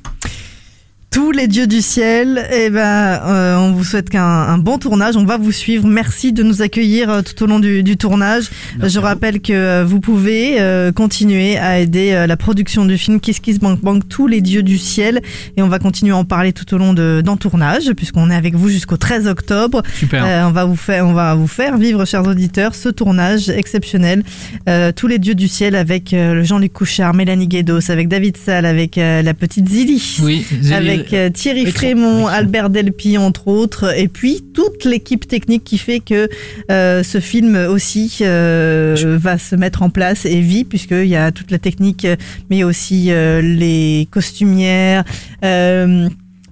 [1.10, 2.46] Tous les dieux du ciel.
[2.52, 5.16] Et ben, euh, on vous souhaite qu'un un bon tournage.
[5.16, 5.86] On va vous suivre.
[5.86, 8.50] Merci de nous accueillir euh, tout au long du, du tournage.
[8.78, 13.20] Merci Je rappelle que euh, vous pouvez euh, continuer à aider la production du film
[13.20, 15.20] Kiss Kiss Bank Bank, tous les dieux du ciel.
[15.56, 18.34] Et on va continuer à en parler tout au long de dans tournage, puisqu'on est
[18.34, 19.82] avec vous jusqu'au 13 octobre.
[19.94, 20.24] Super.
[20.24, 24.22] Euh, on va vous faire, on va vous faire vivre, chers auditeurs, ce tournage exceptionnel.
[24.68, 28.36] Euh, tous les dieux du ciel avec euh, le Jean-Luc Couchard, Mélanie Guédos, avec David
[28.36, 30.18] Salle, avec euh, la petite Zili.
[30.22, 31.74] oui, Avec euh, Thierry Excellent.
[31.76, 32.26] Frémont, Excellent.
[32.28, 36.28] Albert Delpy entre autres, et puis toute l'équipe technique qui fait que
[36.70, 41.32] euh, ce film aussi euh, va se mettre en place et vit puisqu'il y a
[41.32, 42.06] toute la technique,
[42.50, 45.04] mais aussi euh, les costumières.
[45.44, 46.08] euh,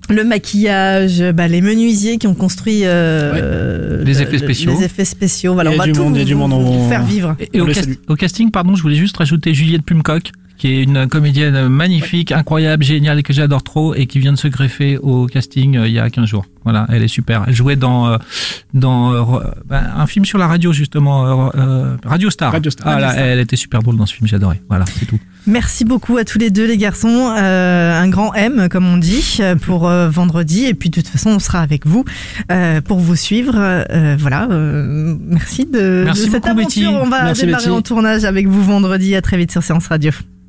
[0.09, 4.72] le maquillage, bah, les menuisiers qui ont construit euh, Les le- effets spéciaux.
[4.78, 5.55] les effets spéciaux.
[5.55, 6.53] Voilà, Il y on a va du tout monde, il y a vous, du monde,
[6.53, 7.36] vous- vous on- faire vivre.
[7.53, 7.94] Et au, les cast- salue.
[8.07, 12.82] au casting, pardon, je voulais juste rajouter Juliette Plumcock, qui est une comédienne magnifique, incroyable,
[12.84, 15.98] géniale, que j'adore trop, et qui vient de se greffer au casting euh, il y
[15.98, 16.46] a 15 jours.
[16.64, 17.44] Voilà, elle est super.
[17.46, 18.16] Elle jouait dans euh,
[18.74, 22.50] dans euh, ben, un film sur la radio justement, euh, euh, Radio Star.
[22.52, 22.86] Radio Star.
[22.88, 23.18] Radio Star.
[23.24, 24.61] elle était super drôle dans ce film, j'adorais.
[24.68, 25.18] Voilà, c'est tout.
[25.46, 27.32] Merci beaucoup à tous les deux les garçons.
[27.38, 31.30] Euh, un grand M comme on dit pour euh, vendredi et puis de toute façon
[31.30, 32.04] on sera avec vous
[32.50, 33.54] euh, pour vous suivre.
[33.57, 34.48] Euh, voilà.
[34.50, 36.90] euh, merci de, Merci de cette beaucoup, aventure.
[36.92, 37.00] Betty.
[37.00, 37.76] On va Merci, démarrer Betty.
[37.76, 39.14] en tournage avec vous vendredi.
[39.14, 40.11] À très vite sur Séance Radio.